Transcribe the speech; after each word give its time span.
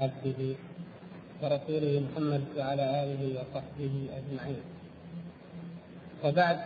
عبده 0.00 0.40
ورسوله 1.42 2.02
محمد 2.06 2.42
وعلى 2.58 2.84
آله 3.02 3.22
وصحبه 3.38 3.94
أجمعين. 4.18 4.62
وبعد 6.24 6.58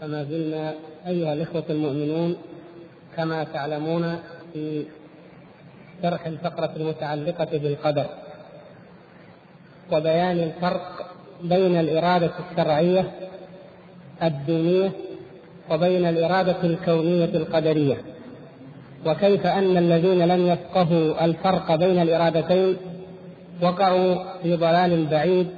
فما 0.00 0.24
زلنا 0.24 0.74
أيها 1.06 1.32
الإخوة 1.32 1.64
المؤمنون 1.70 2.36
كما 3.16 3.44
تعلمون 3.44 4.18
في 4.52 4.84
شرح 6.02 6.26
الفقرة 6.26 6.72
المتعلقة 6.76 7.58
بالقدر 7.58 8.06
وبيان 9.92 10.38
الفرق 10.38 11.10
بين 11.42 11.80
الإرادة 11.80 12.30
الشرعية 12.50 13.10
الدينية 14.22 14.92
وبين 15.70 16.04
الإرادة 16.06 16.62
الكونية 16.64 17.24
القدرية. 17.24 18.15
وكيف 19.06 19.46
أن 19.46 19.76
الذين 19.76 20.28
لم 20.28 20.46
يفقهوا 20.46 21.24
الفرق 21.24 21.74
بين 21.74 22.02
الإرادتين 22.02 22.76
وقعوا 23.62 24.14
في 24.42 24.56
ضلال 24.56 25.06
بعيد 25.06 25.48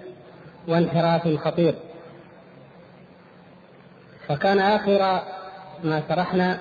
وانحراف 0.68 1.28
خطير. 1.44 1.74
فكان 4.28 4.58
آخر 4.58 5.20
ما 5.84 6.02
شرحنا 6.08 6.58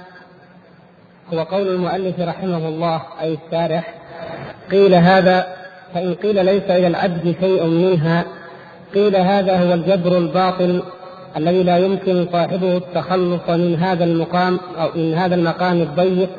هو 1.34 1.39
قول 1.44 1.67
المؤلف 1.67 2.20
رحمه 2.20 2.67
الله 2.67 3.02
أي 3.22 3.38
الشارح 3.45 3.94
قيل 4.72 4.94
هذا 4.95 5.47
فإن 5.94 6.13
قيل 6.13 6.45
ليس 6.45 6.63
إلى 6.63 6.88
العبد 6.88 7.35
شيء 7.39 7.63
منها 7.63 8.25
قيل 8.94 9.16
هذا 9.16 9.58
هو 9.58 9.73
الجبر 9.73 10.17
الباطل 10.17 10.83
الذي 11.38 11.63
لا 11.63 11.77
يمكن 11.77 12.27
صاحبه 12.31 12.77
التخلص 12.77 13.49
من 13.49 13.75
هذا 13.75 14.03
المقام 14.03 14.59
أو 14.77 14.89
من 14.95 15.13
هذا 15.13 15.35
المقام 15.35 15.81
الضيق 15.81 16.30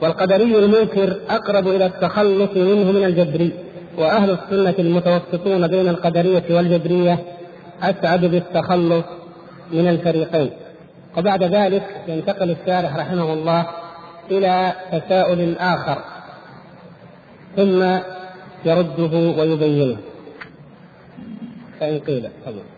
والقدري 0.00 0.58
المنكر 0.58 1.16
أقرب 1.28 1.68
إلى 1.68 1.86
التخلص 1.86 2.50
منه 2.56 2.92
من 2.92 3.04
الجبري 3.04 3.52
وأهل 3.98 4.30
السنة 4.30 4.74
المتوسطون 4.78 5.66
بين 5.66 5.88
القدرية 5.88 6.44
والجبرية 6.50 7.18
أسعد 7.82 8.24
بالتخلص 8.24 9.04
من 9.72 9.88
الفريقين. 9.88 10.50
وبعد 11.16 11.42
ذلك 11.42 11.82
ينتقل 12.08 12.50
الشارح 12.50 12.96
رحمه 12.96 13.32
الله 13.32 13.66
إلى 14.30 14.72
تساؤل 14.92 15.56
آخر 15.58 15.98
ثم 17.56 17.98
يرده 18.64 19.40
ويبينه. 19.40 19.96
فإن 21.80 21.98
قيل 21.98 22.28
تفضل. 22.44 22.77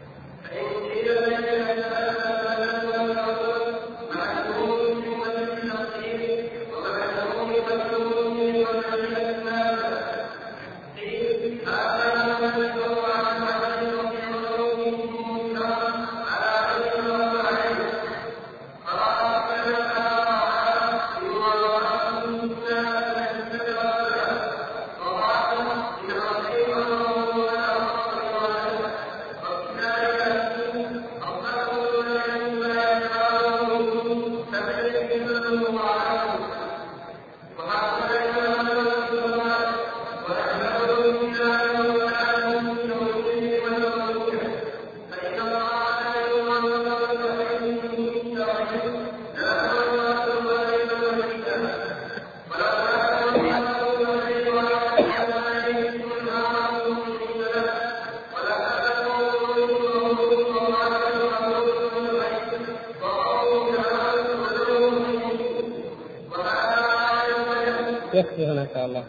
شاء 68.74 68.86
الله 68.86 69.04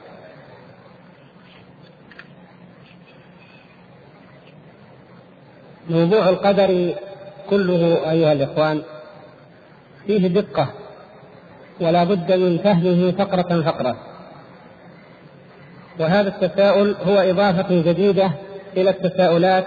موضوع 5.90 6.30
القدر 6.30 6.96
كله 7.50 8.12
أيها 8.12 8.34
الإخوان 8.34 8.82
فيه 10.08 10.28
دقة 10.28 10.70
ولا 11.82 12.04
بد 12.04 12.32
من 12.32 12.58
فهمه 12.58 13.12
فقرة 13.12 13.62
فقرة. 13.62 13.96
وهذا 16.00 16.28
التساؤل 16.30 16.96
هو 17.08 17.18
إضافة 17.18 17.82
جديدة 17.82 18.32
إلى 18.78 18.90
التساؤلات 18.90 19.66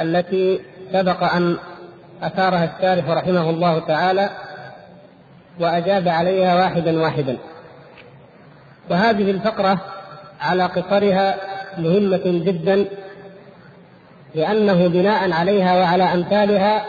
التي 0.00 0.60
سبق 0.92 1.34
أن 1.34 1.56
أثارها 2.22 2.76
الشارح 2.76 3.08
رحمه 3.08 3.50
الله 3.50 3.78
تعالى 3.78 4.30
وأجاب 5.60 6.08
عليها 6.08 6.54
واحدا 6.54 7.00
واحدا. 7.00 7.36
وهذه 8.90 9.30
الفقرة 9.30 9.80
على 10.40 10.64
قصرها 10.64 11.36
مهمة 11.78 12.22
جدا 12.24 12.84
لأنه 14.34 14.86
بناء 14.86 15.32
عليها 15.32 15.80
وعلى 15.80 16.04
أمثالها 16.04 16.84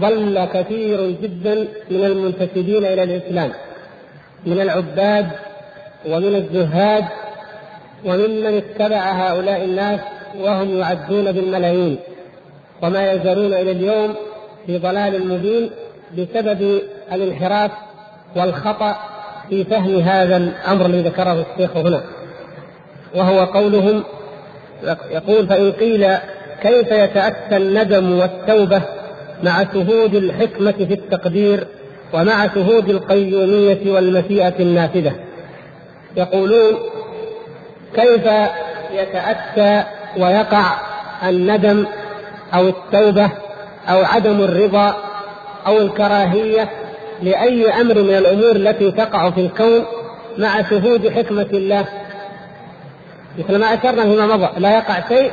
ضل 0.00 0.48
كثير 0.54 1.10
جدا 1.10 1.54
من 1.90 2.04
المنتسبين 2.04 2.84
إلى 2.84 3.02
الإسلام 3.02 3.52
من 4.46 4.60
العباد 4.60 5.30
ومن 6.06 6.34
الزهاد 6.34 7.04
وممن 8.04 8.56
اتبع 8.56 8.96
هؤلاء 8.96 9.64
الناس 9.64 10.00
وهم 10.40 10.78
يعدون 10.78 11.32
بالملايين 11.32 11.98
وما 12.82 13.12
يزالون 13.12 13.54
إلى 13.54 13.70
اليوم 13.70 14.14
في 14.66 14.78
ضلال 14.78 15.28
مبين 15.28 15.70
بسبب 16.18 16.82
الانحراف 17.12 17.70
والخطأ 18.36 19.13
في 19.48 19.64
فهم 19.64 20.00
هذا 20.00 20.36
الأمر 20.36 20.86
الذي 20.86 21.02
ذكره 21.08 21.44
الشيخ 21.52 21.76
هنا 21.76 22.02
وهو 23.14 23.44
قولهم 23.44 24.04
يقول 25.10 25.46
فإن 25.46 25.72
قيل 25.72 26.16
كيف 26.62 26.92
يتأتى 26.92 27.56
الندم 27.56 28.18
والتوبة 28.18 28.82
مع 29.42 29.64
شهود 29.72 30.14
الحكمة 30.14 30.72
في 30.72 30.94
التقدير 30.94 31.66
ومع 32.12 32.48
شهود 32.54 32.88
القيومية 32.88 33.92
والمشيئة 33.92 34.54
النافذة؟ 34.60 35.12
يقولون 36.16 36.78
كيف 37.94 38.26
يتأتى 38.92 39.84
ويقع 40.16 40.64
الندم 41.28 41.86
أو 42.54 42.68
التوبة 42.68 43.30
أو 43.88 44.04
عدم 44.04 44.40
الرضا 44.40 44.96
أو 45.66 45.78
الكراهية 45.78 46.70
لأي 47.22 47.80
أمر 47.80 48.02
من 48.02 48.14
الأمور 48.14 48.56
التي 48.56 48.90
تقع 48.90 49.30
في 49.30 49.40
الكون 49.40 49.84
مع 50.38 50.62
شهود 50.70 51.08
حكمة 51.08 51.46
الله. 51.52 51.84
مثل 53.38 53.58
ما 53.58 53.74
أشرنا 53.74 54.02
فيما 54.02 54.26
مضى 54.26 54.48
لا 54.60 54.76
يقع 54.76 55.08
شيء 55.08 55.32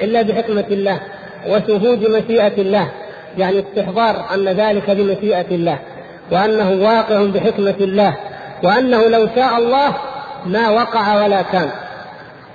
إلا 0.00 0.22
بحكمة 0.22 0.64
الله 0.70 1.00
وشهود 1.48 2.08
مشيئة 2.08 2.60
الله 2.60 2.90
يعني 3.38 3.60
استحضار 3.60 4.24
أن 4.34 4.48
ذلك 4.48 4.90
بمشيئة 4.90 5.46
الله 5.50 5.78
وأنه 6.32 6.70
واقع 6.70 7.24
بحكمة 7.24 7.74
الله 7.80 8.16
وأنه 8.62 9.08
لو 9.08 9.28
شاء 9.36 9.58
الله 9.58 9.94
ما 10.46 10.70
وقع 10.70 11.24
ولا 11.24 11.42
كان. 11.42 11.70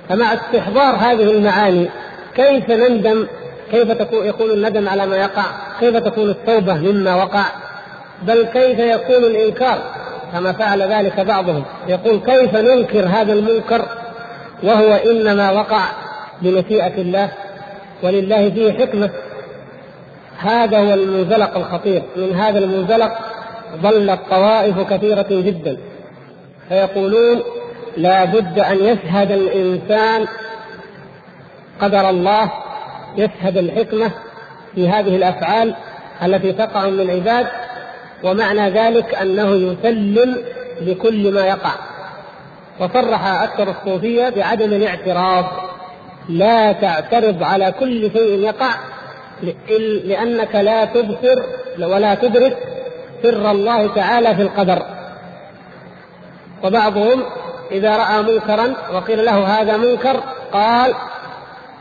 فمع 0.09 0.33
استحضار 0.33 0.95
هذه 0.95 1.31
المعاني 1.31 1.89
كيف 2.35 2.69
نندم؟ 2.69 3.27
كيف 3.71 3.89
يكون 4.12 4.51
الندم 4.51 4.89
على 4.89 5.06
ما 5.06 5.18
يقع؟ 5.18 5.44
كيف 5.80 5.97
تكون 5.97 6.30
التوبة 6.30 6.73
مما 6.73 7.15
وقع؟ 7.15 7.44
بل 8.21 8.45
كيف 8.45 8.79
يكون 8.79 9.23
الإنكار؟ 9.23 9.81
كما 10.33 10.53
فعل 10.53 10.81
ذلك 10.81 11.19
بعضهم. 11.19 11.63
يقول 11.87 12.19
كيف 12.19 12.55
ننكر 12.55 13.05
هذا 13.07 13.33
المنكر؟ 13.33 13.85
وهو 14.63 14.93
إنما 14.93 15.51
وقع 15.51 15.81
بمشيئة 16.41 17.01
الله 17.01 17.31
ولله 18.03 18.49
فيه 18.49 18.73
حكمة. 18.73 19.09
هذا 20.37 20.77
هو 20.77 20.93
المنزلق 20.93 21.57
الخطير. 21.57 22.03
من 22.15 22.35
هذا 22.35 22.59
المنزلق 22.59 23.17
ظلت 23.81 24.19
طوائف 24.29 24.93
كثيرة 24.93 25.27
جدا. 25.29 25.77
فيقولون 26.69 27.43
لا 27.97 28.25
بد 28.25 28.59
أن 28.59 28.77
يشهد 28.77 29.31
الإنسان 29.31 30.27
قدر 31.81 32.09
الله 32.09 32.51
يشهد 33.17 33.57
الحكمة 33.57 34.11
في 34.75 34.89
هذه 34.89 35.15
الأفعال 35.15 35.75
التي 36.23 36.53
تقع 36.53 36.85
من 36.85 36.99
العباد 36.99 37.47
ومعنى 38.23 38.69
ذلك 38.69 39.15
أنه 39.15 39.55
يسلم 39.55 40.37
لكل 40.81 41.33
ما 41.33 41.45
يقع. 41.45 41.71
وصرح 42.79 43.27
أكثر 43.43 43.69
الصوفية 43.69 44.29
بعدم 44.29 44.73
الاعتراض. 44.73 45.45
لا 46.29 46.71
تعترض 46.71 47.43
على 47.43 47.73
كل 47.79 48.11
شيء 48.11 48.39
يقع 48.39 48.71
لأنك 50.03 50.55
لا 50.55 50.85
تبصر 50.85 51.43
ولا 51.79 52.15
تدرك 52.15 52.57
سر 53.23 53.51
الله 53.51 53.87
تعالى 53.95 54.35
في 54.35 54.41
القدر. 54.41 54.85
وبعضهم 56.63 57.23
إذا 57.71 57.97
رأى 57.97 58.21
منكرا 58.21 58.73
وقيل 58.93 59.25
له 59.25 59.61
هذا 59.61 59.77
منكر 59.77 60.23
قال 60.53 60.93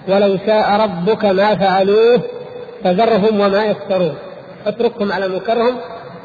ولو 0.08 0.38
شاء 0.46 0.80
ربك 0.80 1.24
ما 1.24 1.54
فعلوه 1.54 2.20
فذرهم 2.84 3.40
وما 3.40 3.64
يفترون. 3.64 4.16
اتركهم 4.66 5.12
على 5.12 5.28
منكرهم 5.28 5.76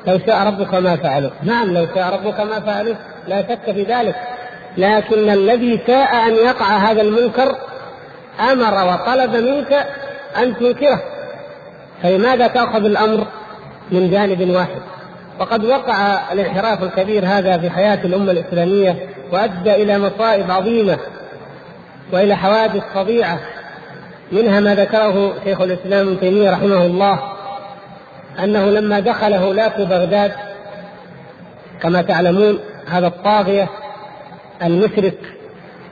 لو 0.07 0.19
شاء 0.25 0.47
ربك 0.47 0.73
ما 0.73 0.95
فعلوه 0.95 1.31
نعم 1.43 1.73
لو 1.73 1.87
شاء 1.95 2.13
ربك 2.13 2.39
ما 2.39 2.59
فعلوه 2.59 2.95
لا 3.27 3.41
شك 3.41 3.71
في 3.71 3.83
ذلك. 3.83 4.15
لكن 4.77 5.29
الذي 5.29 5.81
شاء 5.87 6.27
أن 6.27 6.33
يقع 6.33 6.77
هذا 6.77 7.01
المنكر 7.01 7.55
أمر 8.51 8.93
وطلب 8.93 9.35
منك 9.35 9.73
أن 10.37 10.57
تنكره. 10.57 11.01
فلماذا 12.03 12.47
تأخذ 12.47 12.85
الأمر 12.85 13.27
من 13.91 14.11
جانب 14.11 14.49
واحد؟ 14.49 14.81
وقد 15.39 15.65
وقع 15.65 16.19
الانحراف 16.31 16.83
الكبير 16.83 17.25
هذا 17.25 17.57
في 17.57 17.69
حياة 17.69 17.99
الأمة 18.05 18.31
الإسلامية 18.31 18.95
وأدى 19.31 19.75
إلى 19.75 19.99
مصائب 19.99 20.51
عظيمة 20.51 20.97
وإلى 22.13 22.35
حوادث 22.35 22.83
فظيعة. 22.93 23.39
منها 24.31 24.59
ما 24.59 24.75
ذكره 24.75 25.33
شيخ 25.43 25.61
الإسلام 25.61 26.07
ابن 26.07 26.19
تيمية 26.19 26.51
رحمه 26.51 26.85
الله 26.85 27.30
أنه 28.39 28.65
لما 28.65 28.99
دخل 28.99 29.33
هولاك 29.33 29.81
بغداد 29.81 30.31
كما 31.81 32.01
تعلمون 32.01 32.59
هذا 32.87 33.07
الطاغية 33.07 33.69
المشرك 34.63 35.17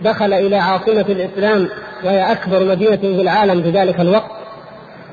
دخل 0.01 0.33
إلى 0.33 0.56
عاصمة 0.56 1.06
الإسلام 1.09 1.69
وهي 2.03 2.31
أكبر 2.31 2.63
مدينة 2.63 2.95
في 2.95 3.21
العالم 3.21 3.63
في 3.63 3.69
ذلك 3.69 4.00
الوقت 4.00 4.31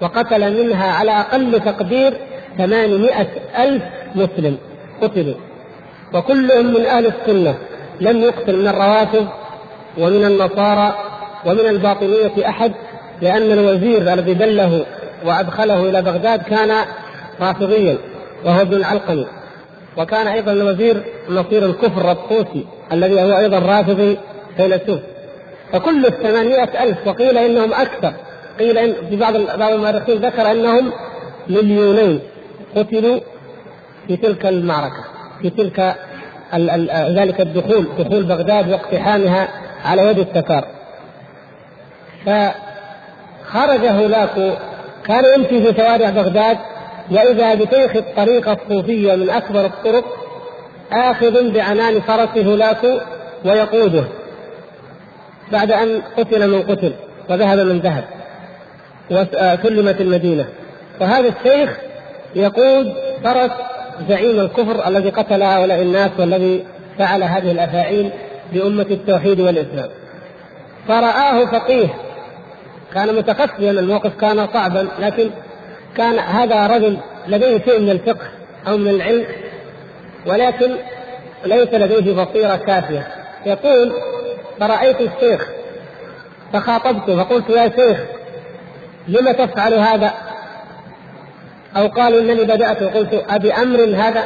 وقتل 0.03 0.65
منها 0.65 0.93
على 0.93 1.11
أقل 1.11 1.61
تقدير 1.61 2.15
ثمانمائة 2.59 3.29
ألف 3.59 3.83
مسلم 4.15 4.59
قتلوا. 5.03 5.35
وكلهم 6.15 6.67
من 6.67 6.87
أهل 6.87 7.07
السنة 7.07 7.55
لم 8.01 8.21
يقتل 8.21 8.57
من 8.57 8.69
الرواتب 8.69 9.29
ومن 9.99 10.25
النصارى 10.25 10.99
ومن 11.47 11.61
الباطنية 11.61 12.49
أحد 12.49 12.73
لأن 13.23 13.53
الوزير 13.53 14.13
الذي 14.13 14.35
دله 14.35 14.87
وأدخله 15.25 15.89
إلى 15.89 16.03
بغداد 16.03 16.43
كان 16.43 16.85
رافضيا 17.41 17.99
وهو 18.45 18.61
ابن 18.61 18.75
العلقمي. 18.75 19.27
وكان 19.97 20.27
أيضا 20.27 20.53
الوزير 20.53 21.05
نصير 21.31 21.67
الكفر 21.67 22.11
الطوسي 22.11 22.67
الذي 22.93 23.23
هو 23.23 23.39
أيضا 23.39 23.59
رافضي 23.59 24.19
فيلسوف 24.57 25.01
فكل 25.73 26.07
الثمانية 26.07 26.83
ألف 26.83 27.07
وقيل 27.07 27.39
إنهم 27.39 27.73
أكثر. 27.73 28.13
قيل 28.59 28.79
إن 28.79 28.95
في 29.11 29.17
بعض 29.17 29.37
بعض 29.37 29.73
المؤرخين 29.73 30.17
ذكر 30.17 30.51
أنهم 30.51 30.93
مليونين 31.49 32.21
قتلوا 32.77 33.21
في 34.07 34.17
تلك 34.17 34.47
المعركة 34.47 35.05
في 35.43 35.51
تلك 35.51 35.97
ذلك 37.19 37.41
الدخول 37.41 37.87
دخول 37.99 38.23
بغداد 38.23 38.71
واقتحامها 38.71 39.49
على 39.85 40.03
يد 40.03 40.19
التتار. 40.19 40.65
فخرج 42.27 43.87
هولاكو 43.87 44.51
كان 45.07 45.25
يمشي 45.25 45.63
في 45.63 45.81
شوارع 45.81 46.11
بغداد 46.11 46.59
وإذا 47.11 47.55
بشيخ 47.55 47.97
الطريقة 47.97 48.53
الصوفية 48.53 49.15
من 49.15 49.31
أكبر 49.31 49.65
الطرق 49.65 50.05
آخذ 50.93 51.51
بعنان 51.51 52.01
فرسه 52.01 52.47
هولاكو 52.47 52.99
ويقوده. 53.45 54.05
بعد 55.53 55.73
أن 55.73 56.03
قتل 56.19 56.51
من 56.51 56.63
قتل 56.63 56.93
وذهب 57.31 57.59
من 57.59 57.79
ذهب 57.79 58.05
وسلمت 59.11 60.01
المدينة. 60.01 60.47
فهذا 61.01 61.29
الشيخ 61.29 61.77
يقود 62.35 62.95
فرس 63.25 63.51
زعيم 64.09 64.41
الكفر 64.41 64.89
الذي 64.89 65.11
قتل 65.11 65.43
هؤلاء 65.43 65.83
الناس 65.83 66.11
والذي 66.19 66.65
فعل 66.99 67.23
هذه 67.23 67.51
الأفاعيل 67.51 68.11
بأمة 68.53 68.87
التوحيد 68.91 69.41
والإسلام. 69.41 69.89
فرآه 70.89 71.45
فقيه 71.45 71.89
كان 72.95 73.15
متخفيا 73.15 73.71
الموقف 73.71 74.17
كان 74.21 74.47
صعبا 74.55 74.89
لكن 74.99 75.31
كان 75.97 76.19
هذا 76.19 76.67
رجل 76.67 76.99
لديه 77.27 77.65
شيء 77.65 77.81
من 77.81 77.91
الفقه 77.91 78.27
أو 78.69 78.77
من 78.77 78.89
العلم 78.89 79.27
ولكن 80.27 80.77
ليس 81.45 81.69
لديه 81.75 82.25
بصيرة 82.25 82.57
كافية. 82.57 83.07
يقول 83.47 83.93
فرأيت 84.61 84.97
الشيخ 85.01 85.49
فخاطبته 86.53 87.25
فقلت 87.25 87.51
يا 87.51 87.73
شيخ 87.77 88.01
لم 89.09 89.33
تفعل 89.33 89.75
هذا؟ 89.75 90.15
أو 91.77 91.87
قالوا 91.87 92.21
إنني 92.21 92.45
بدأت. 92.45 92.83
وقلت 92.83 93.25
أبأمر 93.29 93.85
هذا؟ 93.85 94.25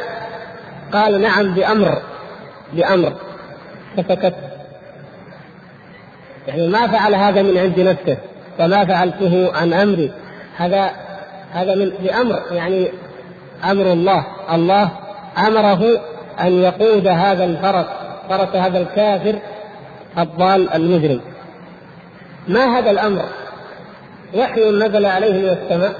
قال 0.93 1.21
نعم 1.21 1.53
بأمر 1.53 2.01
بأمر. 2.73 3.13
فسكت. 3.97 4.33
يعني 6.47 6.67
ما 6.67 6.87
فعل 6.87 7.15
هذا 7.15 7.41
من 7.41 7.57
عند 7.57 7.79
نفسه 7.79 8.17
وما 8.59 8.85
فعلته 8.85 9.51
عن 9.55 9.73
أمري. 9.73 10.11
هذا 10.57 10.91
هذا 11.51 11.75
من 11.75 11.91
بأمر 11.99 12.41
يعني 12.51 12.91
أمر 13.71 13.93
الله. 13.93 14.25
الله 14.53 14.89
أمره 15.47 16.01
أن 16.41 16.63
يقود 16.63 17.07
هذا 17.07 17.43
الفرس 17.43 17.85
فرس 18.29 18.55
هذا 18.55 18.79
الكافر 18.79 19.35
الضال 20.17 20.73
المجرم. 20.73 21.21
ما 22.47 22.79
هذا 22.79 22.91
الأمر؟ 22.91 23.23
وحي 24.35 24.71
نزل 24.71 25.05
عليه 25.05 25.33
من 25.33 25.49
السماء 25.49 25.93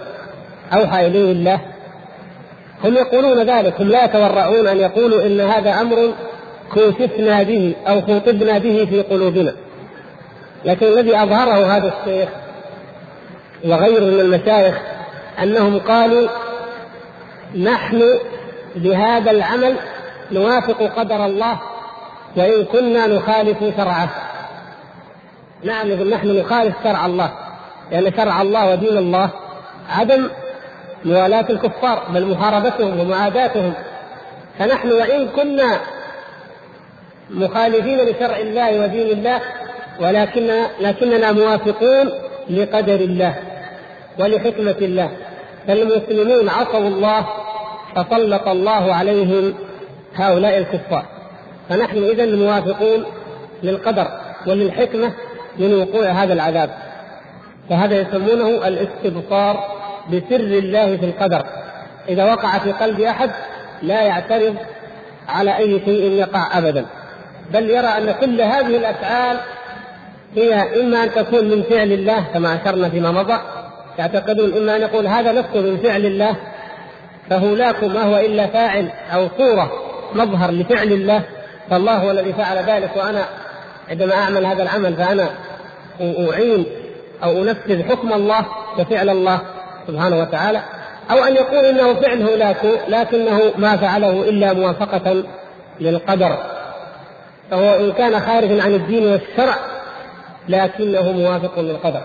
أوحى 0.74 1.08
إليه 1.08 1.32
الله. 1.32 1.60
هم 2.84 2.94
يقولون 2.94 3.50
ذلك 3.50 3.82
هم 3.82 3.88
لا 3.88 4.06
يتورعون 4.06 4.68
أن 4.68 4.78
يقولوا 4.78 5.26
إن 5.26 5.40
هذا 5.40 5.82
أمر 5.82 6.14
كوشفنا 6.74 7.44
به 7.44 7.76
أو 7.88 8.02
خوطبنا 8.02 8.58
به 8.58 8.88
في 8.90 9.02
قلوبنا. 9.02 9.54
لكن 10.66 10.86
الذي 10.86 11.18
أظهره 11.18 11.78
هذا 11.78 11.94
الشيخ 11.94 12.30
وغيره 13.66 14.04
من 14.04 14.20
المشايخ 14.20 14.78
أنهم 15.40 15.80
قالوا 15.80 16.30
نحن 17.56 18.20
بهذا 18.76 19.32
العمل 19.32 19.76
نوافق 20.32 20.84
قدر 20.84 21.26
الله 21.26 21.60
وإن 22.38 22.66
كنا 22.66 23.08
نخالف 23.08 23.58
شرعه. 23.78 24.10
نعم 25.64 25.88
نحن 25.88 26.40
نخالف 26.40 26.76
شرع 26.84 27.06
الله 27.06 27.32
لأن 27.92 28.14
شرع 28.18 28.42
الله 28.42 28.72
ودين 28.72 28.98
الله 28.98 29.30
عدم 29.90 30.30
موالاة 31.06 31.46
الكفار 31.50 32.04
بل 32.10 32.26
محاربتهم 32.26 33.00
ومعاداتهم. 33.00 33.74
فنحن 34.60 34.92
وإن 34.92 35.28
كنا 35.28 35.80
مخالفين 37.30 37.98
لشرع 37.98 38.38
الله 38.38 38.82
ودين 38.82 39.18
الله 39.18 39.42
ولكن 40.00 40.64
لكننا 40.80 41.32
موافقون 41.32 42.12
لقدر 42.50 42.96
الله. 42.96 43.51
ولحكمة 44.20 44.76
الله. 44.82 45.12
فالمسلمون 45.68 46.50
عصوا 46.50 46.88
الله 46.88 47.26
فسلط 47.96 48.48
الله 48.48 48.96
عليهم 48.96 49.54
هؤلاء 50.16 50.58
الكفار. 50.58 51.06
فنحن 51.70 51.98
إذا 52.04 52.26
موافقون 52.26 53.06
للقدر 53.64 54.08
وللحكمة 54.48 55.12
من 55.58 55.74
وقوع 55.74 56.06
هذا 56.06 56.34
العذاب. 56.34 56.70
فهذا 57.70 58.02
يسمونه 58.02 58.68
الاستبصار 58.68 59.64
بسر 60.10 60.36
الله 60.36 60.98
في 60.98 61.06
القدر. 61.06 61.46
إذا 62.10 62.26
وقع 62.26 62.58
في 62.58 62.72
قلب 62.72 63.00
أحد 63.00 63.32
لا 63.82 64.02
يعترض 64.02 64.56
على 65.30 65.58
أي 65.58 65.82
شيء 65.86 66.12
يقع 66.12 66.58
أبدا. 66.58 66.86
بل 67.54 67.70
يرى 67.70 67.88
أن 67.88 68.12
كل 68.22 68.42
هذه 68.42 68.78
الأفعال 68.78 69.38
هي 70.36 70.82
إما 70.82 71.04
أن 71.04 71.12
تكون 71.12 71.50
من 71.50 71.64
فعل 71.64 71.92
الله 71.92 72.24
كما 72.34 72.56
أشرنا 72.56 72.90
فيما 72.90 73.12
مضى 73.12 73.38
يعتقدون 74.00 74.58
إما 74.58 74.76
أن 74.76 74.82
يقول 74.82 75.08
هذا 75.08 75.32
نفسه 75.32 75.62
من 75.62 75.78
فعل 75.78 76.06
الله 76.06 76.36
فهولاك 77.30 77.84
ما 77.84 78.02
هو 78.02 78.18
إلا 78.18 78.48
فاعل 78.48 78.90
أو 79.14 79.28
صورة 79.38 79.72
مظهر 80.14 80.52
لفعل 80.52 80.88
الله 80.94 81.22
فالله 81.70 81.98
هو 81.98 82.12
الذي 82.12 82.34
فعل 82.34 82.58
ذلك 82.58 82.90
وأنا 82.96 83.26
عندما 83.90 84.14
أعمل 84.14 84.46
هذا 84.46 84.64
العمل 84.64 84.94
فأنا 84.94 85.30
أعين 86.02 86.66
أو 87.24 87.42
أنفذ 87.42 87.84
حكم 87.84 88.14
الله 88.14 88.46
وفعل 88.80 89.10
الله 89.10 89.42
سبحانه 89.88 90.20
وتعالى 90.20 90.62
أو 91.12 91.24
أن 91.24 91.36
يقول 91.36 91.66
إنه 91.66 91.94
فعل 91.94 92.22
هولاك 92.22 92.66
لكنه 92.88 93.42
ما 93.58 93.78
فعله 93.78 94.30
إلا 94.30 94.54
موافقة 94.54 95.24
للقدر. 95.80 96.38
فهو 97.52 97.76
إن 97.76 97.92
كان 97.92 98.20
خارجا 98.20 98.64
عن 98.64 98.74
الدين 98.74 99.08
والشرع 99.12 99.56
لكنه 100.50 101.12
موافق 101.12 101.60
للقدر. 101.60 102.02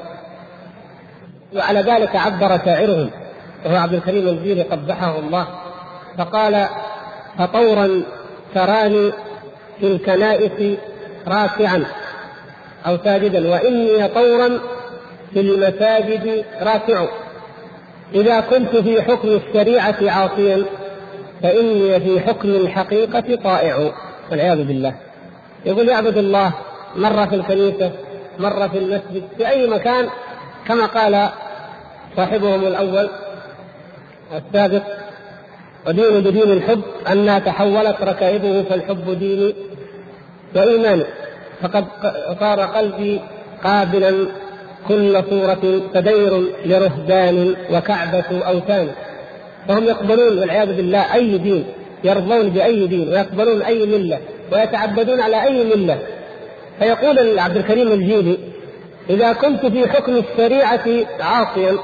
وعلى 1.57 1.81
ذلك 1.81 2.17
عبر 2.17 2.59
شاعرهم 2.65 3.11
وهو 3.65 3.77
عبد 3.77 3.95
الكريم 3.95 4.29
الجيري 4.29 4.63
قبحه 4.63 5.19
الله 5.19 5.47
فقال 6.19 6.67
فطورا 7.39 8.03
تراني 8.55 9.13
في 9.81 9.87
الكنائس 9.87 10.79
راكعا 11.29 11.85
أو 12.87 12.99
ساجدا 13.05 13.51
وإني 13.51 14.09
طورا 14.09 14.59
في 15.33 15.41
المساجد 15.41 16.45
راكع 16.63 17.07
إذا 18.15 18.41
كنت 18.41 18.77
في 18.77 19.03
حكم 19.03 19.29
الشريعة 19.29 19.97
عاصيا 20.03 20.65
فإني 21.43 22.01
في 22.01 22.21
حكم 22.21 22.49
الحقيقة 22.49 23.37
طائع. 23.45 23.93
والعياذ 24.31 24.65
بالله. 24.65 24.95
يقول 25.67 25.89
يعبد 25.89 26.19
الله 26.19 26.53
مرة 26.97 27.27
في 27.27 27.35
الكنيسة 27.35 27.91
مرة 28.39 28.67
في 28.67 28.79
المسجد 28.79 29.23
في 29.37 29.49
أي 29.49 29.67
مكان 29.67 30.09
كما 30.67 30.87
قال 30.87 31.29
صاحبهم 32.17 32.67
الأول 32.67 33.09
السابق 34.35 34.83
ودين 35.87 36.21
بدين 36.21 36.53
الحب 36.53 36.83
أنها 37.13 37.39
تحولت 37.39 37.97
ركائبه 38.03 38.63
فالحب 38.63 39.19
ديني 39.19 39.55
وإيماني 40.57 41.03
فقد 41.63 41.85
صار 42.41 42.61
قلبي 42.61 43.21
قابلا 43.65 44.27
كل 44.89 45.23
صورة 45.31 45.81
تدير 45.95 46.43
لرهبان 46.65 47.55
وكعبة 47.73 48.47
أوثان. 48.49 48.89
فهم 49.69 49.85
يقبلون 49.85 50.39
والعياذ 50.39 50.77
بالله 50.77 51.15
أي 51.15 51.39
دين 51.39 51.65
يرضون 52.05 52.49
بأي 52.49 52.87
دين 52.87 53.09
ويقبلون 53.09 53.63
أي 53.63 53.87
ملة 53.87 54.19
ويتعبدون 54.53 55.21
على 55.21 55.43
أي 55.43 55.65
ملة. 55.65 55.99
فيقول 56.79 57.39
عبد 57.39 57.57
الكريم 57.57 57.93
الجيلي 57.93 58.39
إذا 59.11 59.33
كنت 59.33 59.67
في 59.67 59.89
حكم 59.89 60.17
الشريعة 60.17 60.89
عاصيا 61.21 61.79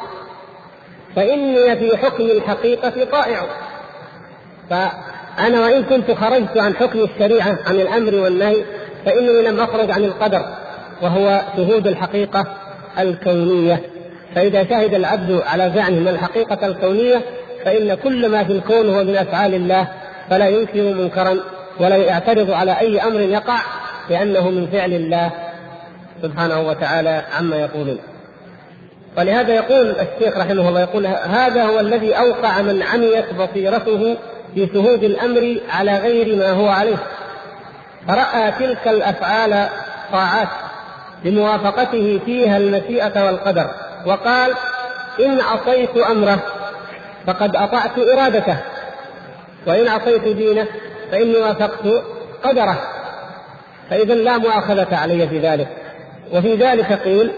فإني 1.17 1.77
في 1.77 1.97
حكم 1.97 2.25
الحقيقة 2.25 3.05
طائع 3.13 3.43
فأنا 4.71 5.61
وإن 5.61 5.83
كنت 5.83 6.11
خرجت 6.11 6.59
عن 6.59 6.75
حكم 6.75 6.99
الشريعة 6.99 7.59
عن 7.67 7.75
الأمر 7.75 8.15
والنهي 8.15 8.65
فإني 9.05 9.43
لم 9.43 9.61
أخرج 9.61 9.91
عن 9.91 10.05
القدر 10.05 10.45
وهو 11.03 11.41
شهود 11.57 11.87
الحقيقة 11.87 12.47
الكونية. 12.99 13.81
فإذا 14.35 14.65
شهد 14.65 14.95
العبد 14.95 15.43
على 15.47 15.73
زعمه 15.75 16.11
الحقيقة 16.11 16.67
الكونية 16.67 17.23
فإن 17.65 17.95
كل 17.95 18.29
ما 18.29 18.45
في 18.45 18.53
الكون 18.53 18.95
هو 18.95 19.05
من 19.05 19.17
أفعال 19.17 19.55
الله 19.55 19.89
فلا 20.31 20.49
ينكر 20.49 20.83
منكرا 20.83 21.37
ولا 21.81 21.97
يعترض 21.97 22.51
على 22.51 22.81
أي 22.81 23.01
أمر 23.01 23.21
يقع 23.21 23.59
لأنه 24.11 24.51
من 24.51 24.67
فعل 24.67 24.93
الله 24.93 25.31
سبحانه 26.23 26.61
وتعالى 26.61 27.23
عما 27.39 27.57
يقولون. 27.57 27.99
ولهذا 29.19 29.55
يقول 29.55 29.91
الشيخ 29.91 30.39
رحمه 30.39 30.69
الله 30.69 30.81
يقول 30.81 31.07
هذا 31.07 31.65
هو 31.65 31.81
الذي 31.81 32.15
أوقع 32.15 32.63
من 32.63 32.83
عميت 32.83 33.35
بصيرته 33.35 34.17
في 34.55 34.69
شهود 34.75 35.05
الأمر 35.05 35.61
على 35.71 35.99
غير 35.99 36.37
ما 36.37 36.51
هو 36.51 36.69
عليه. 36.69 36.97
فرأى 38.09 38.53
تلك 38.59 38.89
الأفعال 38.89 39.69
طاعات 40.13 40.49
لموافقته 41.25 42.21
فيها 42.27 42.57
المشيئة 42.57 43.25
والقدر 43.27 43.71
وقال 44.07 44.55
إن 45.21 45.41
عصيت 45.41 45.97
أمره 45.97 46.39
فقد 47.27 47.57
أطعت 47.57 47.99
إرادته 47.99 48.57
وإن 49.67 49.89
عصيت 49.89 50.23
دينه 50.23 50.67
فإني 51.11 51.37
وافقت 51.37 52.03
قدره. 52.45 52.79
فإذا 53.91 54.15
لا 54.15 54.39
مؤاخذة 54.39 54.97
علي 54.97 55.29
في 55.29 55.39
ذلك. 55.39 55.69
وفي 56.33 56.55
ذلك 56.55 56.93
قيل 56.93 57.33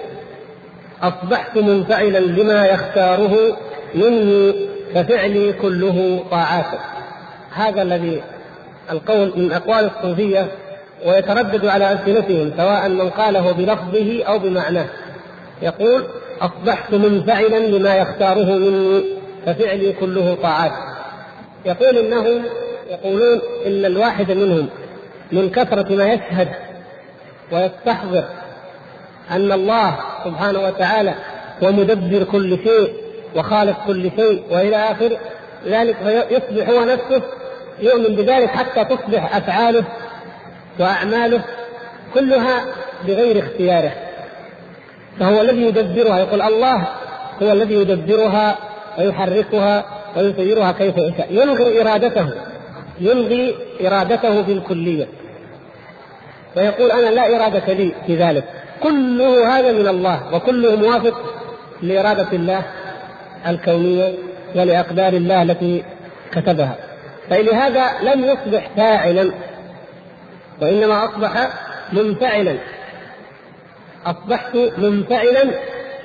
أصبحت 1.03 1.57
منفعلا 1.57 2.19
لما 2.19 2.67
يختاره 2.67 3.57
مني 3.95 4.55
ففعلي 4.95 5.53
كله 5.53 6.25
طاعات 6.31 6.67
هذا 7.53 7.83
الذي 7.83 8.23
القول 8.91 9.33
من 9.37 9.53
أقوال 9.53 9.91
الصوفية 9.97 10.47
ويتردد 11.07 11.67
على 11.67 11.93
ألسنتهم 11.93 12.53
سواء 12.57 12.89
من 12.89 13.11
قاله 13.11 13.53
بلفظه 13.53 14.25
أو 14.25 14.39
بمعناه. 14.39 14.87
يقول 15.63 16.05
أصبحت 16.41 16.95
منفعلا 16.95 17.59
لما 17.59 17.95
يختاره 17.97 18.45
مني 18.59 19.05
ففعلي 19.47 19.93
كله 19.93 20.35
طاعات 20.43 20.73
يقول 21.65 21.99
إنهم 21.99 22.43
يقولون 22.91 23.41
إن 23.67 23.85
الواحد 23.85 24.31
منهم 24.31 24.69
من 25.33 25.51
كثرة 25.51 25.95
ما 25.95 26.13
يشهد 26.13 26.49
ويستحضر 27.53 28.25
أن 29.31 29.52
الله 29.52 29.99
سبحانه 30.25 30.61
وتعالى 30.61 31.14
هو 31.62 31.73
مدبر 31.73 32.25
كل 32.25 32.59
شيء 32.64 32.95
وخالق 33.37 33.76
كل 33.87 34.11
شيء 34.16 34.43
وإلى 34.50 34.76
آخر 34.76 35.16
ذلك 35.66 35.97
فيصبح 35.97 36.69
هو 36.69 36.85
نفسه 36.85 37.23
يؤمن 37.81 38.16
بذلك 38.16 38.49
حتى 38.49 38.85
تصبح 38.85 39.37
أفعاله 39.37 39.85
وأعماله 40.78 41.45
كلها 42.14 42.64
بغير 43.07 43.38
اختياره. 43.38 43.93
فهو 45.21 45.40
الذي 45.40 45.62
يدبرها. 45.62 46.19
يقول 46.19 46.43
الله 46.43 46.87
هو 47.43 47.52
الذي 47.52 47.75
يدبرها 47.75 48.59
ويحركها 48.99 49.85
ويسيرها 50.16 50.73
كيف 50.73 50.97
يشاء. 50.97 51.28
يلغي 51.31 51.83
إرادته. 51.83 52.28
يلغي 53.00 53.54
إرادته 53.87 54.40
بالكلية 54.40 55.07
ويقول 56.57 56.90
أنا 56.90 57.11
لا 57.11 57.37
إرادة 57.37 57.73
لي 57.73 57.95
في 58.07 58.16
ذلك. 58.16 58.45
كله 58.83 59.59
هذا 59.59 59.73
من 59.73 59.88
الله 59.88 60.35
وكله 60.35 60.76
موافق 60.76 61.21
لإرادة 61.83 62.28
الله 62.33 62.62
الكونية 63.47 64.14
ولأقدار 64.57 65.12
الله 65.12 65.43
التي 65.43 65.85
كتبها. 66.33 66.76
فلهذا 67.31 67.85
لم 68.02 68.25
يصبح 68.25 68.71
فاعلا 68.76 69.31
وإنما 70.62 71.04
أصبح 71.04 71.49
منفعلا. 71.93 72.57
أصبحت 74.07 74.57
منفعلا 74.78 75.45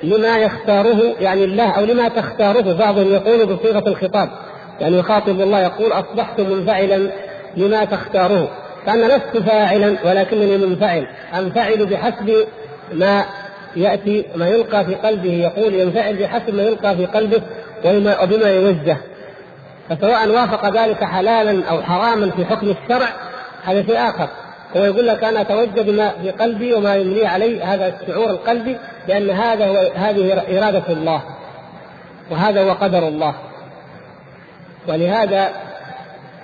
لما 0.02 0.38
يختاره 0.38 1.14
يعني 1.20 1.44
الله 1.44 1.70
أو 1.70 1.84
لما 1.84 2.08
تختاره. 2.08 2.72
بعضهم 2.72 3.14
يقول 3.14 3.46
بصيغة 3.46 3.88
الخطاب 3.88 4.28
يعني 4.80 4.98
يخاطب 4.98 5.40
الله 5.40 5.60
يقول 5.60 5.92
أصبحت 5.92 6.40
منفعلا 6.40 7.10
لما 7.56 7.84
تختاره. 7.84 8.50
فأنا 8.86 9.16
لست 9.16 9.38
فاعلا 9.46 9.96
ولكنني 10.04 10.56
منفعل. 10.56 11.06
أنفعل 11.34 11.86
بحسب 11.86 12.46
ما 12.92 13.24
يأتي 13.76 14.24
ما 14.34 14.48
يلقى 14.48 14.84
في 14.84 14.94
قلبه 14.94 15.32
يقول 15.32 15.74
ينفعل 15.74 16.16
بحسب 16.16 16.54
ما 16.54 16.62
يلقى 16.62 16.96
في 16.96 17.06
قلبه 17.06 17.42
وبما, 17.84 18.22
وبما 18.22 18.50
يوجه. 18.50 18.96
فسواء 19.88 20.28
وافق 20.28 20.68
ذلك 20.68 21.04
حلالا 21.04 21.68
أو 21.70 21.82
حراما 21.82 22.30
في 22.30 22.44
حكم 22.44 22.68
الشرع 22.68 23.08
هذا 23.64 23.82
شيء 23.82 24.08
آخر. 24.08 24.28
هو 24.76 24.84
يقول 24.84 25.06
لك 25.06 25.24
أنا 25.24 25.40
أتوجه 25.40 25.80
بما 25.80 26.10
في 26.22 26.30
قلبي 26.30 26.74
وما 26.74 26.96
يملي 26.96 27.26
علي 27.26 27.62
هذا 27.62 27.94
الشعور 28.02 28.30
القلبي 28.30 28.76
لأن 29.08 29.30
هذا 29.30 29.66
هو 29.66 29.90
هذه 29.94 30.32
إرادة 30.58 30.82
الله. 30.88 31.22
وهذا 32.30 32.62
هو 32.62 32.72
قدر 32.72 33.08
الله. 33.08 33.34
ولهذا 34.88 35.48